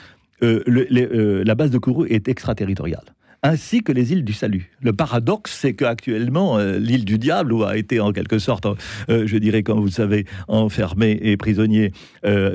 euh, 0.44 0.64
euh, 0.68 1.44
la 1.46 1.56
base 1.56 1.72
de 1.72 1.78
Kourou 1.78 2.06
est 2.06 2.28
extraterritoriale 2.28 3.06
ainsi 3.44 3.84
que 3.84 3.92
les 3.92 4.12
îles 4.12 4.26
du 4.26 4.34
Salut. 4.34 4.72
Le 4.82 4.92
paradoxe, 4.92 5.56
c'est 5.56 5.76
qu'actuellement, 5.76 6.58
euh, 6.58 6.80
l'île 6.80 7.06
du 7.06 7.20
Diable, 7.20 7.54
où 7.54 7.64
a 7.64 7.78
été 7.78 8.00
en 8.00 8.12
quelque 8.12 8.40
sorte, 8.40 8.66
je 9.08 9.38
dirais, 9.38 9.62
comme 9.62 9.78
vous 9.78 9.86
le 9.86 9.92
savez, 9.92 10.26
enfermé 10.48 11.20
et 11.22 11.38
prisonnier 11.38 11.92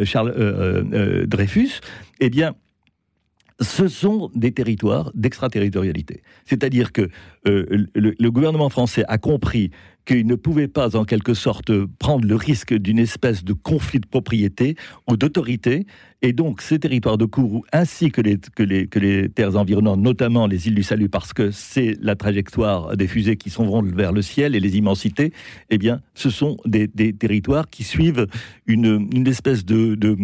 Charles 0.02 0.34
Dreyfus, 1.28 1.80
eh 2.18 2.28
bien, 2.28 2.56
ce 3.60 3.86
sont 3.86 4.32
des 4.34 4.50
territoires 4.50 5.12
d'extraterritorialité. 5.14 6.24
C'est-à-dire 6.44 6.90
que 6.90 7.08
le, 7.44 8.28
gouvernement 8.30 8.68
français 8.68 9.04
a 9.06 9.16
compris 9.18 9.70
qu'il 10.04 10.26
ne 10.26 10.34
pouvait 10.34 10.68
pas, 10.68 10.96
en 10.96 11.04
quelque 11.04 11.34
sorte, 11.34 11.72
prendre 11.98 12.26
le 12.26 12.34
risque 12.34 12.74
d'une 12.74 12.98
espèce 12.98 13.44
de 13.44 13.52
conflit 13.52 14.00
de 14.00 14.06
propriété 14.06 14.76
ou 15.08 15.16
d'autorité. 15.16 15.86
Et 16.22 16.32
donc, 16.32 16.60
ces 16.60 16.78
territoires 16.78 17.16
de 17.16 17.24
Kourou, 17.24 17.64
ainsi 17.72 18.10
que 18.10 18.20
les, 18.20 18.38
que, 18.38 18.62
les, 18.62 18.86
que 18.86 18.98
les 18.98 19.30
terres 19.30 19.56
environnantes, 19.56 20.00
notamment 20.00 20.46
les 20.46 20.66
îles 20.68 20.74
du 20.74 20.82
Salut, 20.82 21.08
parce 21.08 21.32
que 21.32 21.50
c'est 21.50 21.96
la 22.00 22.14
trajectoire 22.14 22.96
des 22.96 23.06
fusées 23.06 23.36
qui 23.36 23.48
s'en 23.48 23.64
vont 23.64 23.82
vers 23.82 24.12
le 24.12 24.20
ciel 24.20 24.54
et 24.54 24.60
les 24.60 24.76
immensités, 24.76 25.32
eh 25.70 25.78
bien, 25.78 26.02
ce 26.14 26.28
sont 26.28 26.58
des, 26.66 26.88
des 26.88 27.14
territoires 27.14 27.70
qui 27.70 27.84
suivent 27.84 28.26
une, 28.66 29.08
une 29.14 29.26
espèce 29.26 29.64
de, 29.64 29.94
de, 29.94 30.16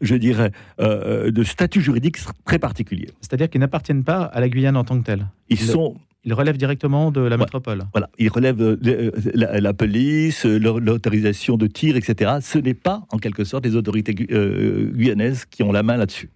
je 0.00 0.14
dirais, 0.14 0.50
euh, 0.80 1.30
de 1.30 1.42
statut 1.44 1.82
juridique 1.82 2.16
très 2.44 2.58
particulier. 2.58 3.08
C'est-à-dire 3.20 3.50
qu'ils 3.50 3.60
n'appartiennent 3.60 4.04
pas 4.04 4.22
à 4.22 4.40
la 4.40 4.48
Guyane 4.48 4.76
en 4.76 4.84
tant 4.84 4.98
que 4.98 5.04
telle 5.04 5.26
Ils 5.50 5.58
sont 5.58 5.96
il 6.24 6.32
relève 6.32 6.56
directement 6.56 7.10
de 7.10 7.20
la 7.20 7.36
métropole. 7.36 7.84
Voilà, 7.92 8.08
il 8.18 8.28
relève 8.30 8.60
euh, 8.60 8.76
euh, 8.86 9.10
la, 9.34 9.74
police, 9.74 10.46
euh, 10.46 10.58
l'autorisation 10.58 11.56
de 11.56 11.66
tir, 11.66 11.96
etc. 11.96 12.38
Ce 12.40 12.58
n'est 12.58 12.74
pas, 12.74 13.04
en 13.10 13.18
quelque 13.18 13.44
sorte, 13.44 13.64
les 13.66 13.76
autorités 13.76 14.14
guyanaises 14.14 15.44
qui 15.44 15.62
ont 15.62 15.72
la 15.72 15.82
main 15.82 15.96
là-dessus. 15.96 16.30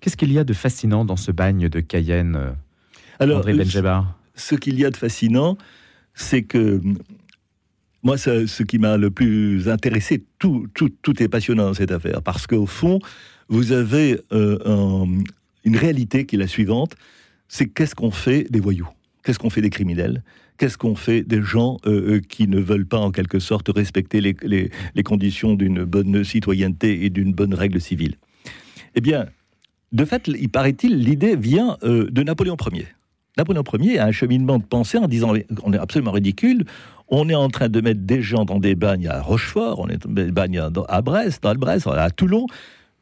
Qu'est-ce 0.00 0.16
qu'il 0.16 0.32
y 0.32 0.38
a 0.38 0.44
de 0.44 0.52
fascinant 0.52 1.04
dans 1.04 1.16
ce 1.16 1.30
bagne 1.30 1.68
de 1.68 1.80
Cayenne, 1.80 2.54
Alors, 3.18 3.38
André 3.38 3.54
Benjebar? 3.54 4.18
Ce 4.34 4.54
qu'il 4.54 4.78
y 4.80 4.84
a 4.84 4.90
de 4.90 4.96
fascinant, 4.96 5.58
c'est 6.14 6.42
que 6.42 6.80
moi, 8.02 8.16
ce 8.16 8.62
qui 8.62 8.78
m'a 8.78 8.96
le 8.96 9.10
plus 9.10 9.68
intéressé, 9.68 10.24
tout, 10.38 10.66
tout, 10.74 10.90
tout, 11.02 11.22
est 11.22 11.28
passionnant 11.28 11.66
dans 11.66 11.74
cette 11.74 11.92
affaire, 11.92 12.22
parce 12.22 12.46
qu'au 12.46 12.66
fond, 12.66 12.98
vous 13.48 13.72
avez 13.72 14.20
une 14.32 15.76
réalité 15.76 16.26
qui 16.26 16.36
est 16.36 16.38
la 16.38 16.48
suivante, 16.48 16.96
c'est 17.46 17.68
qu'est-ce 17.68 17.94
qu'on 17.94 18.10
fait 18.10 18.50
des 18.50 18.58
voyous? 18.58 18.88
Qu'est-ce 19.22 19.38
qu'on 19.38 19.50
fait 19.50 19.60
des 19.60 19.70
criminels? 19.70 20.22
Qu'est-ce 20.58 20.76
qu'on 20.76 20.94
fait 20.94 21.22
des 21.22 21.42
gens 21.42 21.78
euh, 21.86 22.16
euh, 22.16 22.20
qui 22.20 22.48
ne 22.48 22.60
veulent 22.60 22.86
pas, 22.86 22.98
en 22.98 23.10
quelque 23.10 23.38
sorte, 23.38 23.68
respecter 23.68 24.20
les, 24.20 25.02
conditions 25.04 25.54
d'une 25.54 25.84
bonne 25.84 26.24
citoyenneté 26.24 27.04
et 27.04 27.10
d'une 27.10 27.32
bonne 27.32 27.54
règle 27.54 27.80
civile? 27.80 28.16
Eh 28.94 29.00
bien, 29.00 29.26
de 29.92 30.04
fait, 30.04 30.28
il 30.28 30.48
paraît-il, 30.48 30.98
l'idée 30.98 31.36
vient 31.36 31.76
euh, 31.84 32.10
de 32.10 32.22
Napoléon 32.22 32.56
Ier. 32.72 32.86
Napoléon 33.38 33.64
Ier 33.78 33.98
a 33.98 34.06
un 34.06 34.12
cheminement 34.12 34.58
de 34.58 34.64
pensée 34.64 34.98
en 34.98 35.06
disant 35.06 35.34
on 35.62 35.72
est 35.72 35.78
absolument 35.78 36.12
ridicule, 36.12 36.64
on 37.08 37.28
est 37.28 37.34
en 37.34 37.48
train 37.48 37.68
de 37.68 37.80
mettre 37.80 38.00
des 38.00 38.22
gens 38.22 38.44
dans 38.44 38.58
des 38.58 38.74
bagnes 38.74 39.08
à 39.08 39.20
Rochefort, 39.20 39.78
on 39.78 39.88
est 39.88 40.06
dans 40.06 40.12
des 40.12 40.32
bagnes 40.32 40.62
à 40.88 41.02
Brest, 41.02 41.42
dans 41.42 41.52
le 41.52 41.58
Brest, 41.58 41.86
à 41.86 42.10
Toulon, 42.10 42.46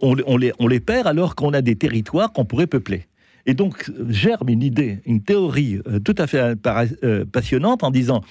on, 0.01 0.15
les, 0.37 0.53
on 0.59 0.67
les 0.67 0.81
perd 0.81 1.07
alors 1.07 1.35
qu'on 1.35 1.53
a 1.53 1.63
des 1.63 1.77
territoires 1.77 2.33
qu'on 2.33 2.45
pourrait 2.45 2.67
peupler. 2.67 3.07
Et 3.47 3.55
donc 3.55 3.91
germe 4.09 4.49
une 4.49 4.63
idée, 4.63 5.01
une 5.07 5.23
théorie 5.23 5.81
euh, 5.87 5.99
tout 5.99 6.15
à 6.19 6.27
fait 6.27 6.57
euh, 7.03 7.25
passionnante 7.25 7.83
en 7.83 7.91
disant, 7.91 8.23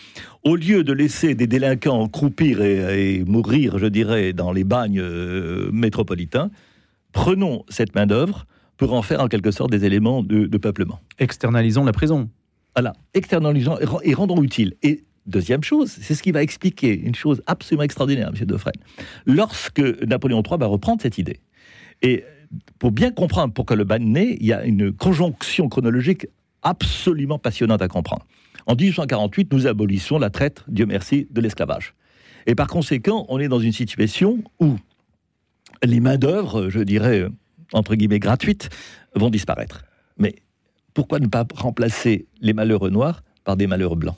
au 0.44 0.56
lieu 0.56 0.84
de 0.84 0.94
laisser 0.94 1.36
des 1.36 1.48
délinquants 1.48 2.08
croupir 2.08 2.62
et, 2.62 3.24
mourir, 3.26 3.78
je 3.78 3.88
dirais, 3.88 4.34
dans 4.34 4.52
les 4.52 4.64
bagnes 4.64 5.00
euh, 5.00 5.70
métropolitains, 5.72 6.52
prenons 7.12 7.64
cette 7.70 7.96
main-d'œuvre 7.96 8.46
pour 8.78 8.94
en 8.94 9.02
faire 9.02 9.22
en 9.22 9.28
quelque 9.28 9.52
sorte 9.52 9.72
des 9.72 9.86
éléments 9.86 10.24
de, 10.24 10.58
peuplement. 10.58 11.00
Externalisons 11.18 11.84
la 11.84 11.92
prison. 11.92 12.30
Voilà, 12.76 12.94
externalisons 13.14 13.78
et 14.04 14.14
rendons 14.14 14.42
utile. 14.42 14.76
Et 14.84 15.04
Deuxième 15.30 15.64
chose, 15.64 15.92
c'est 16.02 16.16
ce 16.16 16.24
qui 16.24 16.32
va 16.32 16.42
expliquer 16.42 17.00
une 17.00 17.14
chose 17.14 17.44
absolument 17.46 17.84
extraordinaire, 17.84 18.30
M. 18.30 18.46
Defresne. 18.48 18.82
Lorsque 19.28 19.80
Napoléon 19.80 20.42
III 20.42 20.58
va 20.58 20.66
reprendre 20.66 21.04
cette 21.04 21.20
idée, 21.20 21.40
et 22.02 22.24
pour 22.80 22.92
bien 22.92 23.12
comprendre 23.12 23.54
pourquoi 23.54 23.76
le 23.76 23.84
bagne 23.84 24.06
naît, 24.06 24.38
il 24.40 24.48
y 24.48 24.54
a 24.54 24.66
une 24.66 24.92
conjonction 24.92 25.70
chronologique 25.70 26.28
absolument 26.62 27.40
passionnante 27.40 27.82
à 27.82 27.88
comprendre. 27.88 28.26
En 28.66 28.76
1848, 28.76 29.54
nous 29.54 29.68
abolissons 29.68 30.20
la 30.20 30.30
traite, 30.30 30.64
Dieu 30.68 30.86
merci, 30.86 31.28
de 31.32 31.42
l'esclavage. 31.42 31.94
Et 32.46 32.56
par 32.56 32.68
conséquent, 32.68 33.26
on 33.30 33.40
est 33.40 33.48
dans 33.48 33.60
une 33.60 33.72
situation 33.72 34.44
où 34.60 34.76
les 35.84 36.00
main-d'œuvre, 36.00 36.70
je 36.70 36.80
dirais, 36.80 37.28
entre 37.74 37.96
guillemets, 37.96 38.20
gratuites, 38.20 38.70
vont 39.16 39.30
disparaître. 39.30 39.86
Mais 40.18 40.36
pourquoi 40.94 41.20
ne 41.20 41.28
pas 41.28 41.46
remplacer 41.56 42.28
les 42.42 42.54
malheureux 42.54 42.90
noirs 42.90 43.24
par 43.44 43.56
des 43.56 43.68
malheureux 43.68 43.96
blancs? 43.96 44.18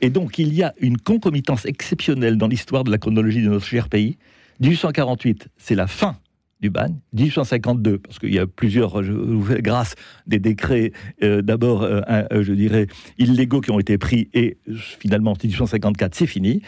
Et 0.00 0.10
donc, 0.10 0.38
il 0.38 0.52
y 0.52 0.62
a 0.62 0.74
une 0.80 0.98
concomitance 0.98 1.64
exceptionnelle 1.64 2.36
dans 2.36 2.48
l'histoire 2.48 2.84
de 2.84 2.90
la 2.90 2.98
chronologie 2.98 3.42
de 3.42 3.48
notre 3.48 3.64
cher 3.64 3.88
pays. 3.88 4.18
1848, 4.60 5.48
c'est 5.56 5.76
la 5.76 5.86
fin 5.86 6.16
du 6.62 6.70
bagne, 6.70 6.94
1852, 7.12 7.98
parce 7.98 8.20
qu'il 8.20 8.32
y 8.32 8.38
a 8.38 8.46
plusieurs, 8.46 9.02
grâce 9.02 9.96
des 10.28 10.38
décrets, 10.38 10.92
euh, 11.22 11.42
d'abord, 11.42 11.82
euh, 11.82 12.00
euh, 12.08 12.44
je 12.44 12.52
dirais, 12.52 12.86
illégaux 13.18 13.60
qui 13.60 13.72
ont 13.72 13.80
été 13.80 13.98
pris, 13.98 14.30
et 14.32 14.58
finalement, 14.72 15.32
en 15.32 15.34
1854, 15.34 16.14
c'est 16.14 16.26
fini. 16.26 16.62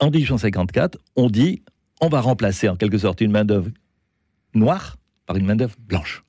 En 0.00 0.10
1854, 0.10 0.98
on 1.16 1.30
dit, 1.30 1.62
on 2.02 2.08
va 2.08 2.20
remplacer 2.20 2.68
en 2.68 2.76
quelque 2.76 2.98
sorte 2.98 3.22
une 3.22 3.32
main-d'œuvre 3.32 3.70
noire 4.54 4.96
par 5.26 5.36
une 5.36 5.46
main-d'œuvre 5.46 5.76
blanche. 5.88 6.24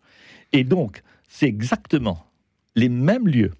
Et 0.53 0.63
donc, 0.63 1.03
c'est 1.27 1.47
exactement 1.47 2.25
les 2.75 2.89
mêmes 2.89 3.27
lieux, 3.27 3.51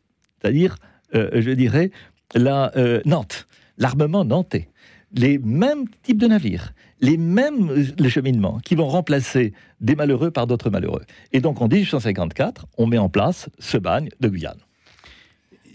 c'est-à-dire, 0.42 0.78
je 1.14 1.52
dirais, 1.52 1.92
la 2.34 2.72
Nantes, 3.06 3.48
l'armement 3.78 4.24
nantais, 4.24 4.70
les 5.14 5.38
mêmes 5.40 5.86
types 6.04 6.18
de 6.18 6.28
navires, 6.28 6.74
les 7.02 7.18
mêmes 7.18 7.72
les 7.98 8.10
cheminements 8.10 8.60
qui 8.60 8.76
vont 8.76 8.88
remplacer 8.88 9.54
des 9.82 9.96
malheureux 9.96 10.32
par 10.32 10.48
d'autres 10.48 10.70
malheureux. 10.70 11.04
Et 11.34 11.42
donc 11.42 11.62
en 11.62 11.68
1854, 11.68 12.68
on 12.78 12.88
met 12.88 12.98
en 12.98 13.10
place 13.10 13.50
ce 13.60 13.78
bagne 13.78 14.10
de 14.20 14.28
Guyane. 14.28 14.60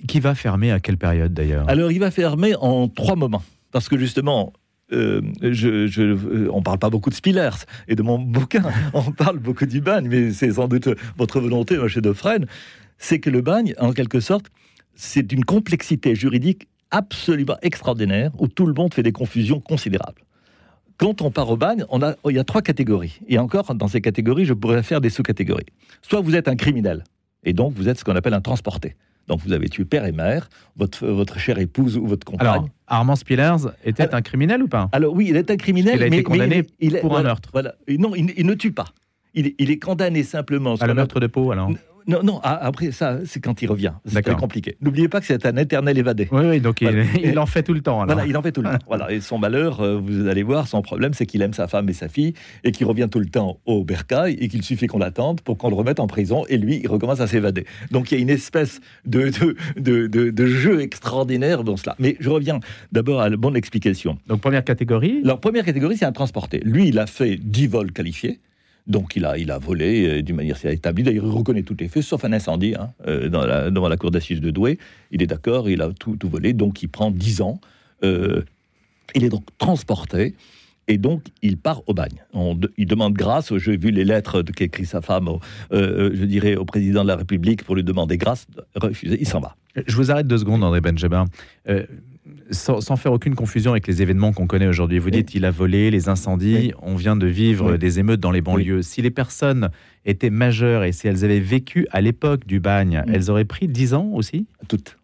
Qui 0.07 0.21
va 0.21 0.35
fermer 0.35 0.71
à 0.71 0.81
quelle 0.81 0.99
période 0.99 1.33
d'ailleurs? 1.33 1.69
Alors 1.69 1.91
il 1.91 2.01
va 2.01 2.11
fermer 2.11 2.55
en 2.57 2.89
trois 2.89 3.17
moments. 3.17 3.43
Parce 3.73 3.89
que 3.89 3.99
justement, 3.99 4.53
euh, 4.93 5.21
je, 5.43 6.49
on 6.51 6.59
ne 6.59 6.63
parle 6.63 6.79
pas 6.79 6.91
beaucoup 6.91 7.11
de 7.11 7.15
Spillers 7.15 7.65
et 7.89 7.97
de 7.97 8.03
mon 8.03 8.19
bouquin, 8.21 8.63
on 8.93 9.11
parle 9.11 9.39
beaucoup 9.39 9.67
du 9.67 9.81
bagne, 9.81 10.09
mais 10.09 10.31
c'est 10.31 10.53
sans 10.53 10.69
doute 10.69 10.89
votre 11.17 11.41
volonté, 11.41 11.75
M. 11.75 11.89
Defresne, 12.01 12.47
c'est 12.99 13.19
que 13.19 13.31
le 13.31 13.41
bagne, 13.41 13.75
en 13.79 13.93
quelque 13.93 14.21
sorte, 14.21 14.47
c'est 14.95 15.33
une 15.33 15.45
complexité 15.45 16.15
juridique 16.15 16.69
absolument 16.95 17.57
extraordinaire 17.63 18.31
où 18.39 18.49
tout 18.49 18.67
le 18.67 18.73
monde 18.73 18.95
fait 18.95 19.03
des 19.03 19.13
confusions 19.13 19.61
considérables 19.61 20.23
quand 20.99 21.23
on 21.23 21.31
part 21.31 21.51
au 21.51 21.57
bagne, 21.57 21.85
on 21.89 22.03
a, 22.03 22.15
il 22.29 22.37
y 22.37 22.39
a 22.39 22.45
trois 22.45 22.63
catégories. 22.63 23.19
Et 23.29 23.39
encore, 23.39 23.75
dans 23.75 23.89
ces 23.89 24.01
catégories, 24.01 24.45
je 24.45 24.55
pourrais 24.55 24.83
faire 24.83 25.01
des 25.01 25.11
sous-catégories. 25.11 25.67
Soit 26.03 26.21
vous 26.21 26.37
êtes 26.37 26.49
un 26.49 26.57
criminel, 26.57 27.05
et 27.45 27.53
donc 27.53 27.75
vous 27.75 27.89
êtes 27.89 27.99
ce 27.99 28.05
qu'on 28.05 28.17
appelle 28.17 28.35
un 28.35 28.41
transporté. 28.41 28.97
Donc 29.27 29.41
vous 29.41 29.53
avez 29.53 29.69
tué 29.69 29.85
père 29.85 30.05
et 30.05 30.13
mère, 30.13 30.49
votre, 30.77 31.07
votre 31.07 31.39
chère 31.39 31.59
épouse 31.59 31.97
ou 31.97 32.07
votre 32.07 32.25
compagne. 32.25 32.47
Alors, 32.47 32.69
Armand 32.87 33.17
Spillers 33.17 33.71
était 33.85 34.15
un 34.15 34.21
criminel 34.21 34.63
ou 34.63 34.69
pas? 34.69 34.89
Alors 34.93 35.15
oui, 35.15 35.29
il 35.31 35.37
est 35.37 35.51
un 35.51 35.57
criminel, 35.57 35.97
il 35.97 36.03
a 36.03 36.11
mais, 36.11 36.17
été 36.19 36.23
condamné 36.23 36.67
il, 36.79 36.99
pour 37.01 37.17
un 37.17 37.23
meurtre. 37.23 37.49
Voilà. 37.53 37.75
Non, 37.89 38.15
il, 38.15 38.47
ne 38.47 38.55
tue 38.55 38.73
pas. 38.73 38.87
Il, 39.33 39.55
est 39.59 39.79
condamné 39.79 40.23
simplement. 40.23 40.75
À 40.75 40.87
le 40.87 40.95
meurtre 40.95 41.21
de 41.21 41.27
peau, 41.27 41.51
alors 41.51 41.71
non, 42.07 42.23
non, 42.23 42.41
ah, 42.43 42.59
après 42.63 42.91
ça, 42.93 43.19
c'est 43.25 43.41
quand 43.41 43.63
il 43.63 43.67
revient. 43.67 43.93
C'est 44.07 44.23
très 44.23 44.35
compliqué. 44.35 44.77
N'oubliez 44.81 45.09
pas 45.09 45.21
que 45.21 45.27
c'est 45.27 45.47
un 45.47 45.57
éternel 45.57 45.97
évadé. 45.99 46.29
Oui, 46.33 46.45
oui 46.45 46.61
donc 46.61 46.81
il, 46.83 47.39
en 47.39 47.47
fait 47.47 47.63
tout 47.63 47.73
le 47.73 47.81
temps. 47.81 48.03
Alors. 48.03 48.15
Voilà, 48.15 48.29
il 48.29 48.37
en 48.37 48.43
fait 48.43 48.53
tout 48.53 48.63
le 48.63 48.71
temps. 48.71 48.79
Voilà. 48.87 49.11
Et 49.11 49.21
son 49.21 49.39
malheur, 49.39 49.81
euh, 49.81 49.97
vous 49.97 50.29
allez 50.29 50.43
voir, 50.43 50.69
son 50.69 50.83
problème, 50.83 51.15
c'est 51.15 51.27
qu'il 51.27 51.43
aime 51.43 51.55
sa 51.55 51.67
femme 51.67 51.89
et 51.89 51.93
sa 51.93 52.09
fille 52.09 52.35
et 52.63 52.73
qu'il 52.73 52.87
revient 52.87 53.09
tout 53.11 53.19
le 53.19 53.27
temps 53.27 53.59
au 53.65 53.85
bercail 53.85 54.35
et 54.35 54.49
qu'il 54.49 54.63
suffit 54.63 54.87
qu'on 54.87 54.99
l'attende 54.99 55.41
pour 55.41 55.57
qu'on 55.57 55.69
le 55.69 55.75
remette 55.75 56.01
en 56.01 56.07
prison 56.07 56.45
et 56.49 56.59
lui, 56.59 56.81
il 56.83 56.89
recommence 56.89 57.21
à 57.21 57.27
s'évader. 57.27 57.67
Donc 57.91 58.13
il 58.13 58.17
y 58.17 58.19
a 58.19 58.21
une 58.21 58.31
espèce 58.31 58.81
de, 59.07 59.31
de, 59.77 60.07
de, 60.07 60.31
de, 60.31 60.47
jeu 60.47 60.81
extraordinaire 60.81 61.65
dans 61.65 61.77
cela. 61.77 61.97
Mais 61.99 62.17
je 62.21 62.29
reviens 62.29 62.61
d'abord 62.93 63.21
à 63.21 63.29
la 63.29 63.37
bonne 63.37 63.57
explication. 63.57 64.19
Donc 64.27 64.41
première 64.41 64.65
catégorie? 64.65 65.21
Alors 65.25 65.41
première 65.41 65.65
catégorie, 65.65 65.97
c'est 65.97 66.05
un 66.05 66.13
transporté. 66.13 66.61
Lui, 66.65 66.89
il 66.89 66.99
a 66.99 67.07
fait 67.07 67.37
10 67.37 67.67
vols 67.69 67.93
qualifiés. 67.93 68.41
Donc 68.87 69.17
il 69.17 69.25
a, 69.25 69.39
il 69.39 69.51
a 69.51 69.59
volé 69.59 70.07
euh, 70.07 70.23
d'une 70.23 70.37
manière 70.37 70.63
établie. 70.67 71.03
D'ailleurs, 71.03 71.25
il 71.25 71.31
reconnaît 71.31 71.63
tous 71.63 71.77
les 71.79 71.89
faits, 71.89 72.03
sauf 72.03 72.25
un 72.25 72.33
incendie 72.33 72.75
hein, 72.79 72.91
euh, 73.07 73.29
dans 73.29 73.45
devant 73.71 73.89
la 73.89 73.97
cour 73.97 74.11
d'assises 74.11 74.41
de 74.41 74.51
Douai. 74.51 74.79
Il 75.11 75.23
est 75.23 75.27
d'accord, 75.27 75.71
il 75.71 75.81
a 75.81 75.91
tout, 75.93 76.17
tout, 76.17 76.29
volé, 76.29 76.53
donc 76.53 76.83
il 76.83 76.89
prend 76.89 77.11
10 77.11 77.41
ans. 77.41 77.61
Euh, 78.03 78.43
il 79.15 79.25
est 79.25 79.31
donc 79.31 79.45
transporté. 79.59 80.35
Et 80.87 80.99
donc, 80.99 81.23
il 81.41 81.57
part 81.57 81.81
au 81.87 81.95
bagne. 81.95 82.23
il 82.77 82.87
demande 82.87 83.15
grâce. 83.15 83.57
J'ai 83.57 83.79
vu 83.79 83.91
les 83.91 84.05
lettres 84.05 84.43
qu'écrit 84.43 84.85
sa 84.85 85.01
femme, 85.01 85.31
je 85.71 86.25
dirais, 86.27 86.57
au 86.57 86.67
président 86.67 87.05
de 87.05 87.09
la 87.09 87.17
République 87.17 87.65
pour 87.65 87.75
lui 87.75 87.83
demander 87.83 88.19
grâce. 88.19 88.47
Refusé, 88.75 89.17
il 89.19 89.27
s'en 89.27 89.41
va. 89.41 89.57
Je 89.87 89.97
vous 89.97 90.11
arrête 90.11 90.27
deux 90.27 90.37
secondes, 90.37 90.63
André 90.63 90.83
Benjamin 90.83 91.25
sans, 92.55 92.97
faire 92.97 93.13
aucune 93.13 93.35
confusion 93.35 93.73
avec 93.73 93.87
les 93.87 94.03
événements 94.03 94.33
qu'on 94.33 94.47
connaît 94.47 94.67
aujourd'hui, 94.67 94.99
vous 94.99 95.11
dites 95.11 95.35
il 95.35 95.45
a 95.45 95.51
volé, 95.51 95.91
les 95.91 96.09
incendies, 96.09 96.73
on 96.81 96.97
vient 96.97 97.17
de 97.17 97.27
vivre 97.27 97.77
des 97.77 97.99
émeutes 97.99 98.21
dans 98.21 98.31
les 98.31 98.41
banlieues. 98.41 98.83
Si 98.83 99.03
les 99.03 99.11
personnes 99.11 99.71
étaient 100.05 100.31
majeures 100.31 100.85
et 100.85 100.93
si 100.93 101.09
elles 101.09 101.25
avaient 101.25 101.41
vécu 101.41 101.87
à 101.91 102.01
l'époque 102.01 102.47
du 102.47 102.61
bagne, 102.61 103.03
elles 103.13 103.31
auraient 103.31 103.45
pris 103.45 103.69
10 103.69 103.95
ans 103.95 104.11
aussi? 104.13 104.47
Toutes. 104.69 104.97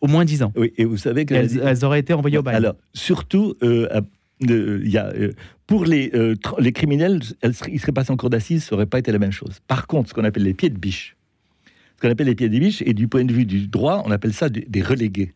Au 0.00 0.06
moins 0.06 0.24
10 0.24 0.42
ans. 0.42 0.52
Oui, 0.56 0.72
et 0.76 0.84
vous 0.84 0.96
savez 0.96 1.26
qu'elles 1.26 1.60
elles 1.62 1.84
auraient 1.84 2.00
été 2.00 2.12
envoyées 2.14 2.38
au 2.38 2.42
bagne. 2.42 2.56
Alors, 2.56 2.74
surtout, 2.94 3.54
euh, 3.62 3.86
y 4.40 4.96
a, 4.96 5.12
pour 5.66 5.84
les, 5.84 6.10
les 6.58 6.72
criminels, 6.72 7.20
ils 7.68 7.80
seraient 7.80 7.92
passés 7.92 8.10
en 8.10 8.16
cour 8.16 8.30
d'assises, 8.30 8.64
ça 8.64 8.74
n'aurait 8.74 8.86
pas 8.86 8.98
été 8.98 9.12
la 9.12 9.18
même 9.18 9.32
chose. 9.32 9.60
Par 9.68 9.86
contre, 9.86 10.08
ce 10.08 10.14
qu'on 10.14 10.24
appelle 10.24 10.44
les 10.44 10.54
pieds 10.54 10.70
de 10.70 10.78
biche, 10.78 11.16
ce 11.96 12.02
qu'on 12.02 12.10
appelle 12.10 12.28
les 12.28 12.34
pieds 12.34 12.48
de 12.48 12.58
biche, 12.58 12.82
et 12.86 12.94
du 12.94 13.08
point 13.08 13.24
de 13.24 13.32
vue 13.32 13.44
du 13.44 13.68
droit, 13.68 14.02
on 14.06 14.10
appelle 14.10 14.32
ça 14.32 14.48
des 14.48 14.82
relégués. 14.82 15.34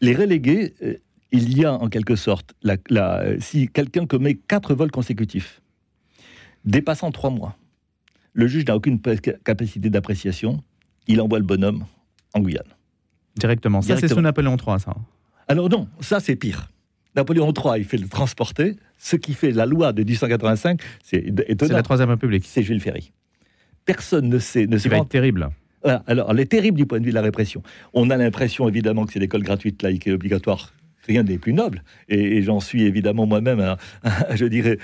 Les 0.00 0.14
relégués, 0.14 0.74
il 1.32 1.58
y 1.58 1.64
a 1.64 1.72
en 1.72 1.88
quelque 1.88 2.16
sorte, 2.16 2.54
la, 2.62 2.78
si 3.40 3.68
quelqu'un 3.68 4.06
commet 4.06 4.34
quatre 4.34 4.74
vols 4.74 4.90
consécutifs, 4.90 5.60
dépassant 6.64 7.10
trois 7.10 7.30
mois, 7.30 7.56
le 8.32 8.46
juge 8.46 8.64
n'a 8.66 8.76
aucune 8.76 9.00
capacité 9.00 9.90
d'appréciation, 9.90 10.62
il 11.06 11.20
envoie 11.20 11.38
le 11.38 11.44
bonhomme 11.44 11.84
en 12.34 12.40
Guyane. 12.40 12.62
Directement. 13.36 13.82
Ça, 13.82 13.96
c'est 13.96 14.08
sous 14.08 14.20
Napoléon 14.20 14.56
III, 14.56 14.78
ça. 14.80 14.94
Alors 15.48 15.68
non, 15.68 15.88
ça 16.00 16.20
c'est 16.20 16.36
pire. 16.36 16.70
Napoléon 17.16 17.52
III, 17.52 17.80
il 17.80 17.84
fait 17.84 17.96
le 17.96 18.08
transporter. 18.08 18.76
Ce 18.98 19.16
qui 19.16 19.32
fait 19.34 19.50
la 19.50 19.64
loi 19.64 19.92
de 19.92 20.02
1885, 20.02 20.80
c'est 21.02 21.32
C'est 21.48 21.68
la 21.68 21.82
Troisième 21.82 22.10
République. 22.10 22.44
C'est 22.46 22.62
Jules 22.62 22.80
Ferry. 22.80 23.12
Personne 23.84 24.28
ne 24.28 24.38
sait. 24.38 24.66
Ne 24.66 24.76
qui 24.76 24.88
va 24.88 24.98
être 24.98 25.08
terrible. 25.08 25.48
Alors, 25.84 26.30
elle 26.30 26.40
est 26.40 26.50
terrible 26.50 26.76
du 26.76 26.86
point 26.86 27.00
de 27.00 27.04
vue 27.04 27.10
de 27.10 27.14
la 27.14 27.22
répression. 27.22 27.62
On 27.92 28.10
a 28.10 28.16
l'impression, 28.16 28.68
évidemment, 28.68 29.06
que 29.06 29.12
c'est 29.12 29.20
l'école 29.20 29.42
gratuite, 29.42 29.82
laïque 29.82 30.06
et 30.06 30.12
obligatoire 30.12 30.72
rien 31.08 31.24
des 31.24 31.38
plus 31.38 31.54
nobles. 31.54 31.82
Et, 32.08 32.42
j'en 32.42 32.60
suis 32.60 32.82
évidemment 32.82 33.26
moi-même, 33.26 33.76
je 34.34 34.44
dirais, 34.44 34.78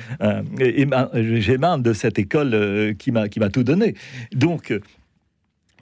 j'émane 1.15 1.83
de 1.83 1.93
cette 1.93 2.19
école 2.19 2.55
euh, 2.55 2.95
qui 2.95 3.13
m'a 3.13 3.29
tout 3.29 3.63
donné. 3.63 3.95
Donc, 4.35 4.73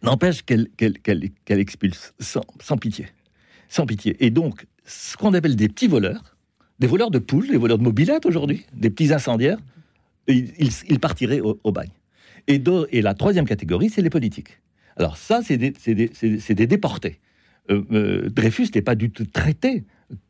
n'empêche 0.02 0.42
qu'elle 0.42 0.69
expulse 1.49 2.12
sans, 2.19 2.76
pitié. 2.76 3.07
Sans 3.69 3.87
pitié. 3.87 4.16
Et 4.21 4.31
donc, 4.31 4.66
ce 4.85 5.16
qu'on 5.16 5.33
appelle 5.33 5.57
des 5.57 5.69
petits 5.69 5.87
voleurs, 5.88 6.37
des 6.78 6.87
voleurs 6.87 7.11
de 7.11 7.19
poules, 7.19 7.49
des 7.49 7.57
voleurs 7.57 7.78
de 7.78 7.85
mobilettes 7.85 8.26
aujourd'hui, 8.26 8.66
des 8.75 8.90
petits 8.90 9.12
incendiaires, 9.12 9.59
ils, 10.28 11.00
partiraient 11.00 11.40
au, 11.40 11.73
bagne. 11.73 11.90
Et, 12.49 12.62
et, 12.90 13.02
la 13.02 13.14
troisième 13.14 13.47
catégorie, 13.47 13.90
c'est 13.90 14.02
les 14.02 14.11
politiques. 14.11 14.59
Alors 14.96 15.16
ça, 15.16 15.40
c'est 15.42 15.56
des, 15.56 16.66
déportés. 16.66 17.20
Euh, 17.70 18.28
Dreyfus 18.28 18.68
n'est 18.75 18.82
pas 18.82 18.94
du 18.94 19.11
tout 19.11 19.25
traité 19.25 19.84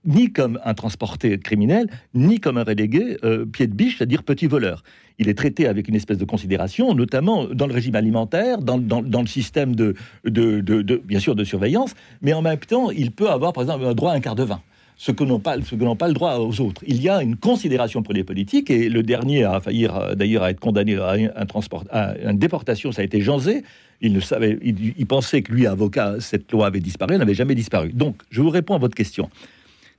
ni 0.05 0.33
comme 0.33 0.61
un 0.65 0.75
transporté 0.75 1.39
criminel, 1.39 1.89
ni 2.15 2.39
comme 2.39 2.57
un 2.57 2.63
relégué 2.63 3.17
euh, 3.25 3.45
pied 3.45 3.67
de 3.67 3.75
biche, 3.75 3.99
c'est-à-dire 3.99 4.23
petit 4.23 4.47
voleur. 4.47 4.85
Il 5.19 5.29
est 5.29 5.35
traité 5.35 5.67
avec 5.67 5.89
une 5.89 5.95
espèce 5.95 6.19
de 6.19 6.25
considération, 6.25 6.95
notamment 6.95 7.47
dans 7.47 7.67
le 7.67 7.75
régime 7.75 7.97
alimentaire, 7.97 8.59
dans, 8.59 8.77
le 8.77 9.27
système 9.27 9.75
de, 9.75 9.95
bien 10.25 11.19
sûr, 11.19 11.35
de 11.35 11.45
surveillance, 11.45 11.95
mais 12.21 12.33
en 12.33 12.43
même 12.43 12.59
temps, 12.59 12.91
il 12.91 13.11
peut 13.11 13.29
avoir, 13.29 13.53
par 13.53 13.65
exemple, 13.65 13.85
un 13.85 13.95
droit 13.95 14.13
à 14.13 14.15
un 14.15 14.21
quart 14.21 14.37
de 14.37 14.45
vin 14.45 14.63
ce 14.97 15.13
que 15.13 15.25
n'ont 15.25 15.41
pas, 15.41 15.57
pas 15.99 16.09
le 16.09 16.15
droit 16.15 16.37
aux 16.37 16.61
autres. 16.61 16.83
Il 16.87 17.03
y 17.03 17.09
a 17.09 17.23
une 17.23 17.37
considération 17.37 18.03
pour 18.03 18.15
les 18.15 18.25
politiques, 18.25 18.71
et 18.71 18.89
le 18.89 19.03
dernier 19.03 19.45
a 19.45 19.61
failli 19.61 19.87
euh, 19.87 20.15
d'ailleurs 20.15 20.43
à 20.43 20.51
être 20.51 20.61
condamné 20.61 20.97
à, 20.97 21.17
un 21.35 21.47
transport, 21.47 21.85
à 21.91 22.15
une 22.19 22.39
déportation, 22.39 22.93
ça 22.93 23.03
a 23.03 23.05
été 23.05 23.21
Janzé. 23.21 23.63
Il, 24.01 24.13
ne 24.13 24.21
savait, 24.21 24.59
il 24.63 25.07
pensait 25.07 25.43
que 25.43 25.53
lui, 25.53 25.67
avocat, 25.67 26.17
cette 26.19 26.51
loi 26.51 26.67
avait 26.67 26.81
disparu, 26.81 27.15
elle 27.15 27.21
n'avait 27.21 27.35
jamais 27.35 27.55
disparu. 27.55 27.93
Donc, 27.93 28.17
je 28.31 28.43
vous 28.43 28.51
réponds 28.51 28.75
à 28.75 28.79
votre 28.79 28.97
question. 28.97 29.31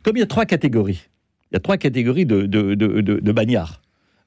Comme 0.04 0.18
il 0.18 0.20
y 0.20 0.24
a 0.24 0.28
trois 0.28 0.46
catégories, 0.46 1.08
il 1.52 1.56
y 1.56 1.58
a 1.58 1.62
trois 1.62 1.78
catégories 1.78 2.26
de, 2.26 3.32
bagnards. 3.32 3.82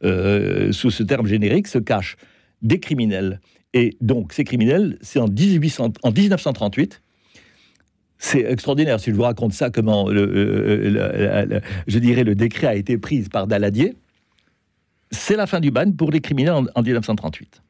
Euh, 0.05 0.73
sous 0.73 0.91
ce 0.91 1.03
terme 1.03 1.27
générique 1.27 1.69
se 1.69 1.79
cachent 1.79 2.17
des 2.63 2.81
criminels. 2.81 3.41
Et 3.75 3.97
donc, 4.01 4.33
ces 4.33 4.45
criminels, 4.45 4.99
c'est 5.03 5.19
en, 5.19 5.29
1800, 5.29 5.93
en 6.03 6.11
1938. 6.11 7.03
C'est 8.19 8.41
extraordinaire 8.41 8.99
si 8.99 9.11
je 9.11 9.17
vous 9.17 9.23
raconte 9.23 9.53
ça, 9.53 9.71
comment 9.71 10.09
le, 10.09 11.61
je 11.87 11.99
dirais 11.99 12.25
le 12.25 12.35
décret 12.35 12.67
a 12.67 12.75
été 12.75 12.99
pris 12.99 13.23
par 13.23 13.47
Daladier. 13.47 13.95
C'est 15.11 15.37
la 15.37 15.47
fin 15.47 15.61
du 15.61 15.71
bagne 15.71 15.93
pour 15.93 16.11
les 16.11 16.21
criminels 16.21 16.55
en, 16.75 16.83
1938. 16.83 17.63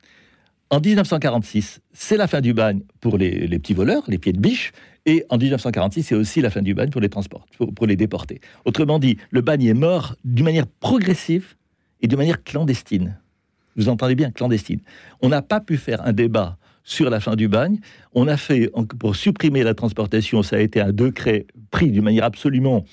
En 0.71 0.81
1946, 0.81 1.81
c'est 1.93 2.17
la 2.17 2.27
fin 2.27 2.41
du 2.41 2.55
bagne 2.55 2.81
pour 3.01 3.19
les, 3.19 3.49
petits 3.59 3.75
voleurs, 3.75 4.03
les 4.09 4.19
pieds 4.19 4.33
de 4.33 4.41
biche, 4.41 4.73
et 5.05 5.25
en 5.31 5.39
1946, 5.39 6.03
c'est 6.03 6.15
aussi 6.15 6.41
la 6.41 6.51
fin 6.51 6.63
du 6.63 6.75
bagne 6.75 6.91
pour 6.91 7.01
les 7.01 7.09
transports, 7.09 7.47
pour, 7.77 7.87
les 7.87 7.95
déporter. 7.95 8.41
Autrement 8.65 8.99
dit, 8.99 9.19
le 9.31 9.41
bagne 9.41 9.65
est 9.65 9.75
mort 9.75 10.17
d'une 10.25 10.45
manière 10.45 10.67
progressive 10.67 11.55
et 12.01 12.09
de 12.09 12.17
manière 12.17 12.43
clandestine. 12.43 13.17
Vous 13.77 13.89
entendez 13.89 14.15
bien, 14.15 14.31
clandestine. 14.31 14.81
On 15.23 15.29
n'a 15.29 15.43
pas 15.43 15.61
pu 15.61 15.77
faire 15.77 16.05
un 16.05 16.13
débat 16.13 16.57
sur 16.87 17.11
la 17.11 17.21
fin 17.21 17.37
du 17.37 17.49
bagne. 17.49 17.81
On 18.15 18.29
a 18.29 18.39
fait, 18.39 18.71
pour 18.99 19.17
supprimer 19.17 19.63
la 19.63 19.75
transportation, 19.75 20.43
ça 20.43 20.57
a 20.57 20.61
été 20.61 20.81
un 20.81 20.93
décret 20.93 21.47
pris 21.71 21.91
d'une 21.91 22.05
manière 22.05 22.25
absolument 22.25 22.85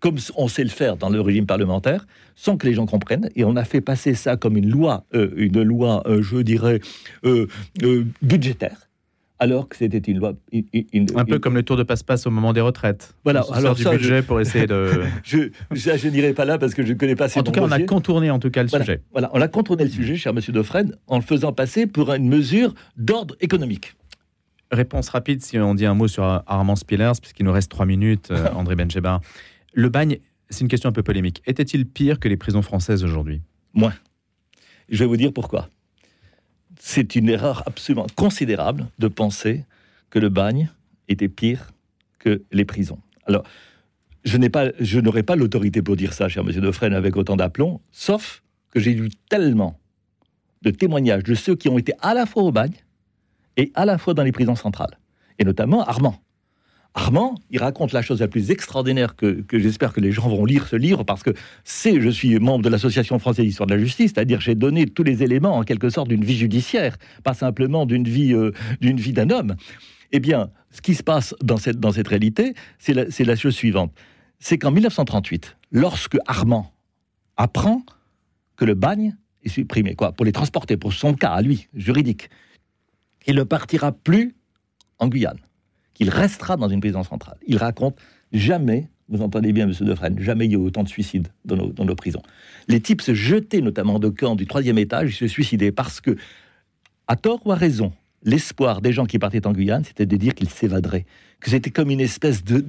comme 0.00 0.18
on 0.36 0.48
sait 0.48 0.64
le 0.64 0.68
faire 0.68 0.96
dans 0.96 1.10
le 1.10 1.20
régime 1.20 1.46
parlementaire, 1.46 2.08
sans 2.34 2.56
que 2.56 2.66
les 2.66 2.74
gens 2.74 2.86
comprennent. 2.86 3.28
Et 3.36 3.44
on 3.44 3.54
a 3.54 3.62
fait 3.62 3.80
passer 3.80 4.14
ça 4.14 4.36
comme 4.36 4.56
une 4.56 4.68
loi, 4.68 5.04
euh, 5.14 5.30
une 5.36 5.62
loi, 5.62 6.02
euh, 6.06 6.20
je 6.22 6.38
dirais, 6.38 6.80
euh, 7.24 7.46
budgétaire 8.20 8.88
alors 9.42 9.68
que 9.68 9.76
c'était 9.76 9.98
une 9.98 10.20
loi. 10.20 10.34
un 11.16 11.24
peu 11.24 11.40
comme 11.40 11.56
le 11.56 11.64
tour 11.64 11.76
de 11.76 11.82
passe-passe 11.82 12.28
au 12.28 12.30
moment 12.30 12.52
des 12.52 12.60
retraites. 12.60 13.16
Voilà, 13.24 13.44
on 13.48 13.52
alors 13.52 13.74
du 13.74 13.82
budget 13.84 14.22
pour 14.22 14.40
essayer 14.40 14.68
de. 14.68 15.02
je, 15.24 15.50
je, 15.72 16.08
n'irai 16.08 16.32
pas 16.32 16.44
là 16.44 16.58
parce 16.58 16.74
que 16.74 16.86
je 16.86 16.92
ne 16.92 16.98
connais 16.98 17.16
pas 17.16 17.28
ces 17.28 17.40
En 17.40 17.42
tout 17.42 17.50
cas, 17.50 17.60
on 17.60 17.72
a 17.72 17.80
contourné 17.80 18.30
en 18.30 18.38
tout 18.38 18.50
cas 18.50 18.62
le 18.62 18.68
sujet. 18.68 19.02
Voilà, 19.10 19.30
on 19.32 19.40
a 19.40 19.48
contourné 19.48 19.82
le 19.82 19.90
sujet, 19.90 20.14
cher 20.14 20.32
Monsieur 20.32 20.52
Dauphren, 20.52 20.96
en 21.08 21.16
le 21.16 21.24
faisant 21.24 21.52
passer 21.52 21.88
pour 21.88 22.12
une 22.12 22.28
mesure 22.28 22.72
d'ordre 22.96 23.34
économique. 23.40 23.94
Réponse 24.70 25.08
rapide, 25.08 25.42
si 25.42 25.58
on 25.58 25.74
dit 25.74 25.86
un 25.86 25.94
mot 25.94 26.06
sur 26.06 26.22
Armand 26.22 26.76
Spillers, 26.76 27.18
puisqu'il 27.20 27.44
nous 27.44 27.52
reste 27.52 27.68
trois 27.68 27.84
minutes, 27.84 28.28
euh, 28.30 28.48
André 28.54 28.76
Benjeba. 28.76 29.20
Le 29.74 29.88
bagne, 29.88 30.18
c'est 30.50 30.60
une 30.60 30.68
question 30.68 30.88
un 30.88 30.92
peu 30.92 31.02
polémique. 31.02 31.42
Était-il 31.46 31.84
pire 31.84 32.20
que 32.20 32.28
les 32.28 32.36
prisons 32.36 32.62
françaises 32.62 33.02
aujourd'hui? 33.02 33.42
Moins. 33.74 33.94
Je 34.88 35.00
vais 35.00 35.06
vous 35.06 35.16
dire 35.16 35.32
pourquoi 35.32 35.68
c'est 36.92 37.16
une 37.16 37.30
erreur 37.30 37.62
absolument 37.64 38.06
considérable 38.16 38.86
de 38.98 39.08
penser 39.08 39.64
que 40.10 40.18
le 40.18 40.28
bagne 40.28 40.68
était 41.08 41.28
pire 41.28 41.70
que 42.18 42.42
les 42.52 42.66
prisons. 42.66 42.98
Alors, 43.26 43.44
je 44.24 44.36
n'ai 44.36 44.50
pas, 44.50 44.66
n'aurais 45.02 45.22
pas 45.22 45.34
l'autorité 45.34 45.80
pour 45.80 45.96
dire 45.96 46.12
ça, 46.12 46.28
cher 46.28 46.44
Monsieur 46.44 46.60
Defresne, 46.60 46.92
avec 46.92 47.16
autant 47.16 47.36
d'aplomb, 47.36 47.80
sauf 47.92 48.42
que 48.70 48.78
j'ai 48.78 48.92
lu 48.92 49.08
tellement 49.30 49.78
de 50.60 50.70
témoignages 50.70 51.22
de 51.22 51.34
ceux 51.34 51.56
qui 51.56 51.70
ont 51.70 51.78
été 51.78 51.94
à 52.02 52.12
la 52.12 52.26
fois 52.26 52.42
au 52.42 52.52
bagne 52.52 52.76
et 53.56 53.72
à 53.74 53.86
la 53.86 53.96
fois 53.96 54.12
dans 54.12 54.22
les 54.22 54.32
prisons 54.32 54.54
centrales, 54.54 54.98
et 55.38 55.44
notamment 55.44 55.82
Armand. 55.84 56.20
Armand, 56.94 57.36
il 57.50 57.58
raconte 57.58 57.92
la 57.92 58.02
chose 58.02 58.20
la 58.20 58.28
plus 58.28 58.50
extraordinaire 58.50 59.16
que, 59.16 59.44
j'espère 59.50 59.94
que 59.94 60.00
les 60.00 60.12
gens 60.12 60.28
vont 60.28 60.44
lire 60.44 60.66
ce 60.66 60.76
livre 60.76 61.04
parce 61.04 61.22
que 61.22 61.30
c'est, 61.64 62.00
je 62.00 62.10
suis 62.10 62.38
membre 62.38 62.62
de 62.62 62.68
l'Association 62.68 63.18
française 63.18 63.46
d'histoire 63.46 63.66
de 63.66 63.74
la 63.74 63.80
justice, 63.80 64.12
c'est-à-dire 64.14 64.40
j'ai 64.40 64.54
donné 64.54 64.86
tous 64.86 65.02
les 65.02 65.22
éléments 65.22 65.56
en 65.56 65.62
quelque 65.62 65.88
sorte 65.88 66.08
d'une 66.08 66.24
vie 66.24 66.36
judiciaire, 66.36 66.96
pas 67.24 67.32
simplement 67.32 67.86
d'une 67.86 68.04
vie 68.04 68.34
euh, 68.34 68.52
d'un 68.80 69.30
homme. 69.30 69.56
Eh 70.12 70.20
bien, 70.20 70.50
ce 70.70 70.82
qui 70.82 70.94
se 70.94 71.02
passe 71.02 71.34
dans 71.42 71.56
cette, 71.56 71.80
dans 71.80 71.92
cette 71.92 72.08
réalité, 72.08 72.54
c'est 72.78 72.92
la, 72.92 73.04
la 73.18 73.36
chose 73.36 73.54
suivante. 73.54 73.92
C'est 74.38 74.58
qu'en 74.58 74.70
1938, 74.70 75.56
lorsque 75.70 76.18
Armand 76.26 76.74
apprend 77.38 77.82
que 78.56 78.66
le 78.66 78.74
bagne 78.74 79.16
est 79.44 79.48
supprimé, 79.48 79.94
quoi, 79.94 80.12
pour 80.12 80.26
les 80.26 80.32
transporter, 80.32 80.76
pour 80.76 80.92
son 80.92 81.14
cas 81.14 81.30
à 81.30 81.40
lui, 81.40 81.68
juridique, 81.74 82.28
il 83.26 83.36
ne 83.36 83.44
partira 83.44 83.92
plus 83.92 84.34
en 84.98 85.08
Guyane 85.08 85.38
qu'il 85.94 86.10
restera 86.10 86.56
dans 86.56 86.68
une 86.68 86.80
prison 86.80 87.02
centrale. 87.02 87.36
Il 87.46 87.56
raconte 87.56 87.96
jamais, 88.32 88.88
vous 89.08 89.22
entendez 89.22 89.52
bien, 89.52 89.66
monsieur 89.66 89.84
Defresne, 89.84 90.18
jamais 90.18 90.46
il 90.46 90.52
y 90.52 90.54
a 90.54 90.58
eu 90.58 90.62
autant 90.62 90.82
de 90.82 90.88
suicides 90.88 91.28
dans 91.44 91.56
nos, 91.56 91.94
prisons. 91.94 92.22
Les 92.68 92.80
types 92.80 93.02
se 93.02 93.14
jetaient 93.14 93.60
notamment 93.60 93.98
de 93.98 94.08
camp 94.08 94.36
du 94.36 94.46
troisième 94.46 94.78
étage, 94.78 95.10
ils 95.10 95.16
se 95.16 95.26
suicidaient 95.26 95.72
parce 95.72 96.00
que, 96.00 96.16
à 97.08 97.16
tort 97.16 97.46
ou 97.46 97.52
à 97.52 97.56
raison, 97.56 97.92
l'espoir 98.24 98.80
des 98.80 98.92
gens 98.92 99.04
qui 99.04 99.18
partaient 99.18 99.46
en 99.46 99.52
Guyane, 99.52 99.84
c'était 99.84 100.06
de 100.06 100.16
dire 100.16 100.34
qu'ils 100.34 100.48
s'évaderaient, 100.48 101.06
que 101.40 101.50
c'était 101.50 101.70
comme 101.70 101.90
une 101.90 102.00
espèce 102.00 102.44
de, 102.44 102.64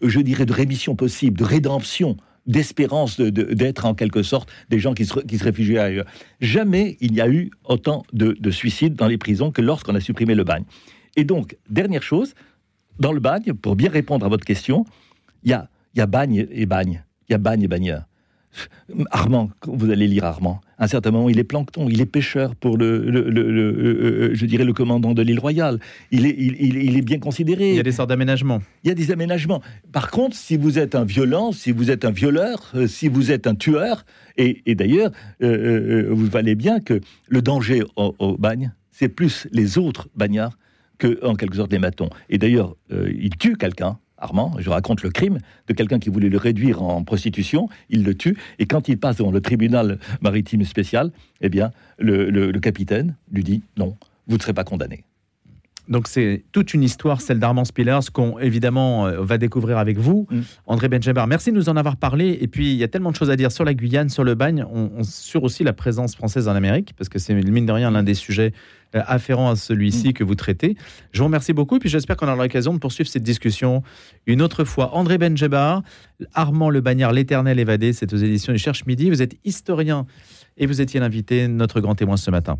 je 0.00 0.20
dirais, 0.20 0.46
de 0.46 0.52
rémission 0.52 0.96
possible, 0.96 1.38
de 1.38 1.44
rédemption 1.44 2.16
d'espérance 2.46 3.20
d'être 3.20 3.86
en 3.86 3.94
quelque 3.94 4.22
sorte 4.22 4.48
des 4.70 4.78
gens 4.78 4.94
qui 4.94 5.04
se, 5.04 5.18
qui 5.18 5.36
se 5.36 5.42
réfugiaient 5.42 5.78
ailleurs. 5.78 6.06
Jamais 6.40 6.96
il 7.00 7.12
n'y 7.12 7.20
a 7.20 7.28
eu 7.28 7.50
autant 7.64 8.04
de 8.12 8.50
suicides 8.50 8.94
dans 8.94 9.08
les 9.08 9.18
prisons 9.18 9.50
que 9.50 9.60
lorsqu'on 9.60 9.96
a 9.96 10.00
supprimé 10.00 10.34
le 10.34 10.44
bagne. 10.44 10.64
Et 11.16 11.24
donc, 11.24 11.56
dernière 11.68 12.02
chose, 12.02 12.34
dans 12.98 13.12
le 13.12 13.20
bagne, 13.20 13.52
pour 13.54 13.76
bien 13.76 13.90
répondre 13.90 14.24
à 14.24 14.28
votre 14.28 14.44
question, 14.44 14.84
il 15.42 15.50
y 15.50 15.54
a, 15.54 15.68
y 15.94 16.00
a 16.00 16.06
bagne 16.06 16.46
et 16.50 16.66
bagne. 16.66 17.04
Il 17.28 17.32
y 17.32 17.34
a 17.34 17.38
bagne 17.38 17.62
et 17.62 17.68
bagneur. 17.68 18.04
Armand, 19.10 19.50
vous 19.66 19.90
allez 19.90 20.06
lire 20.06 20.24
Armand. 20.24 20.60
À 20.78 20.84
un 20.84 20.86
certain 20.86 21.10
moment, 21.10 21.28
il 21.28 21.38
est 21.38 21.44
plancton, 21.44 21.88
il 21.90 22.00
est 22.00 22.06
pêcheur 22.06 22.54
pour 22.54 22.78
le, 22.78 23.10
le, 23.10 23.20
euh, 23.38 24.30
je 24.34 24.46
dirais, 24.46 24.64
le 24.64 24.72
commandant 24.72 25.12
de 25.12 25.22
l'île 25.22 25.38
Royale. 25.38 25.78
Il 26.10 26.26
est, 26.26 26.34
il, 26.38 26.96
est 26.96 27.02
bien 27.02 27.18
considéré. 27.18 27.70
Il 27.70 27.76
y 27.76 27.80
a 27.80 27.82
des 27.82 27.92
sortes 27.92 28.08
d'aménagements. 28.08 28.60
Il 28.84 28.88
y 28.88 28.90
a 28.90 28.94
des 28.94 29.10
aménagements. 29.10 29.62
Par 29.92 30.10
contre, 30.10 30.36
si 30.36 30.56
vous 30.56 30.78
êtes 30.78 30.94
un 30.94 31.04
violent, 31.04 31.52
si 31.52 31.72
vous 31.72 31.90
êtes 31.90 32.04
un 32.04 32.10
violeur, 32.10 32.70
euh, 32.74 32.86
si 32.86 33.08
vous 33.08 33.30
êtes 33.30 33.46
un 33.46 33.54
tueur, 33.54 34.04
et, 34.38 34.74
d'ailleurs, 34.74 35.10
euh, 35.42 36.08
vous 36.10 36.26
valez 36.26 36.54
bien 36.54 36.80
que 36.80 37.00
le 37.28 37.42
danger 37.42 37.82
au, 37.96 38.14
au 38.18 38.36
bagne, 38.36 38.72
c'est 38.90 39.08
plus 39.08 39.48
les 39.52 39.78
autres 39.78 40.08
bagnards 40.14 40.56
que, 40.98 41.24
en 41.24 41.34
quelque 41.34 41.56
sorte, 41.56 41.70
des 41.70 41.78
matons. 41.78 42.10
Et 42.28 42.38
d'ailleurs, 42.38 42.76
euh, 42.92 43.12
il 43.18 43.36
tue 43.36 43.56
quelqu'un 43.56 43.98
Armand, 44.18 44.54
je 44.58 44.70
raconte 44.70 45.02
le 45.02 45.10
crime 45.10 45.38
de 45.68 45.74
quelqu'un 45.74 45.98
qui 45.98 46.08
voulait 46.08 46.30
le 46.30 46.38
réduire 46.38 46.82
en 46.82 47.04
prostitution, 47.04 47.68
il 47.90 48.02
le 48.02 48.14
tue, 48.14 48.38
et 48.58 48.64
quand 48.64 48.88
il 48.88 48.98
passe 48.98 49.16
devant 49.16 49.30
le 49.30 49.42
tribunal 49.42 49.98
maritime 50.22 50.64
spécial, 50.64 51.10
eh 51.42 51.50
bien, 51.50 51.70
le 51.98 52.58
capitaine 52.60 53.14
lui 53.30 53.44
dit 53.44 53.62
non, 53.76 53.94
vous 54.26 54.36
ne 54.36 54.42
serez 54.42 54.54
pas 54.54 54.64
condamné. 54.64 55.04
Donc 55.88 56.08
c'est 56.08 56.44
toute 56.52 56.74
une 56.74 56.82
histoire, 56.82 57.20
celle 57.20 57.38
d'Armand 57.38 57.64
Spillers, 57.64 58.00
qu'on 58.12 58.38
évidemment 58.38 59.06
euh, 59.06 59.20
va 59.20 59.38
découvrir 59.38 59.78
avec 59.78 59.98
vous, 59.98 60.26
mm. 60.30 60.40
André 60.66 60.88
Benjabar. 60.88 61.26
Merci 61.26 61.52
de 61.52 61.56
nous 61.56 61.68
en 61.68 61.76
avoir 61.76 61.96
parlé. 61.96 62.38
Et 62.40 62.48
puis 62.48 62.72
il 62.72 62.76
y 62.76 62.84
a 62.84 62.88
tellement 62.88 63.10
de 63.10 63.16
choses 63.16 63.30
à 63.30 63.36
dire 63.36 63.52
sur 63.52 63.64
la 63.64 63.74
Guyane, 63.74 64.08
sur 64.08 64.24
le 64.24 64.34
bagne, 64.34 64.64
on, 64.72 65.02
sur 65.04 65.44
aussi 65.44 65.64
la 65.64 65.72
présence 65.72 66.16
française 66.16 66.48
en 66.48 66.54
Amérique, 66.54 66.94
parce 66.96 67.08
que 67.08 67.18
c'est 67.18 67.34
mine 67.34 67.66
de 67.66 67.72
rien 67.72 67.90
l'un 67.90 68.02
des 68.02 68.14
sujets 68.14 68.52
euh, 68.94 69.02
afférents 69.06 69.50
à 69.50 69.56
celui-ci 69.56 70.08
mm. 70.08 70.12
que 70.14 70.24
vous 70.24 70.34
traitez. 70.34 70.76
Je 71.12 71.18
vous 71.18 71.26
remercie 71.26 71.52
beaucoup 71.52 71.76
et 71.76 71.78
puis 71.78 71.88
j'espère 71.88 72.16
qu'on 72.16 72.26
aura 72.26 72.42
l'occasion 72.42 72.74
de 72.74 72.78
poursuivre 72.78 73.08
cette 73.08 73.22
discussion 73.22 73.82
une 74.26 74.42
autre 74.42 74.64
fois. 74.64 74.94
André 74.94 75.18
Benjabar, 75.18 75.82
Armand 76.34 76.70
Le 76.70 76.80
Bagnard, 76.80 77.12
l'éternel 77.12 77.58
évadé, 77.60 77.92
c'est 77.92 78.12
aux 78.12 78.16
éditions 78.16 78.52
du 78.52 78.58
Cherche 78.58 78.86
Midi. 78.86 79.10
Vous 79.10 79.22
êtes 79.22 79.36
historien 79.44 80.06
et 80.56 80.66
vous 80.66 80.80
étiez 80.80 81.00
l'invité, 81.00 81.48
notre 81.48 81.80
grand 81.80 81.94
témoin 81.94 82.16
ce 82.16 82.30
matin. 82.30 82.58